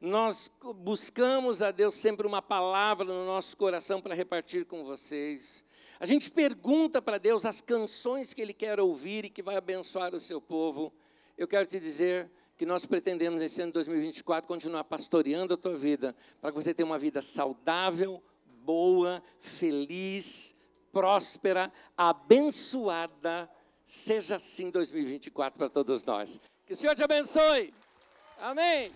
Nós 0.00 0.50
buscamos 0.78 1.62
a 1.62 1.70
Deus 1.70 1.94
sempre 1.94 2.26
uma 2.26 2.42
palavra 2.42 3.06
no 3.06 3.24
nosso 3.24 3.56
coração 3.56 4.02
para 4.02 4.16
repartir 4.16 4.64
com 4.64 4.82
vocês. 4.82 5.64
A 6.00 6.06
gente 6.06 6.28
pergunta 6.28 7.00
para 7.00 7.18
Deus 7.18 7.46
as 7.46 7.60
canções 7.60 8.34
que 8.34 8.42
Ele 8.42 8.52
quer 8.52 8.80
ouvir 8.80 9.26
e 9.26 9.30
que 9.30 9.44
vai 9.44 9.54
abençoar 9.54 10.12
o 10.12 10.18
seu 10.18 10.40
povo. 10.40 10.92
Eu 11.38 11.46
quero 11.46 11.66
te 11.66 11.78
dizer 11.78 12.28
que 12.62 12.66
nós 12.66 12.86
pretendemos, 12.86 13.40
nesse 13.40 13.60
ano 13.60 13.70
de 13.70 13.74
2024, 13.74 14.46
continuar 14.46 14.84
pastoreando 14.84 15.54
a 15.54 15.56
tua 15.56 15.76
vida, 15.76 16.14
para 16.40 16.52
que 16.52 16.56
você 16.56 16.72
tenha 16.72 16.86
uma 16.86 16.96
vida 16.96 17.20
saudável, 17.20 18.22
boa, 18.64 19.20
feliz, 19.40 20.54
próspera, 20.92 21.72
abençoada. 21.96 23.50
Seja 23.84 24.36
assim 24.36 24.70
2024 24.70 25.58
para 25.58 25.68
todos 25.68 26.04
nós. 26.04 26.40
Que 26.64 26.74
o 26.74 26.76
Senhor 26.76 26.94
te 26.94 27.02
abençoe. 27.02 27.74
Amém. 28.38 28.92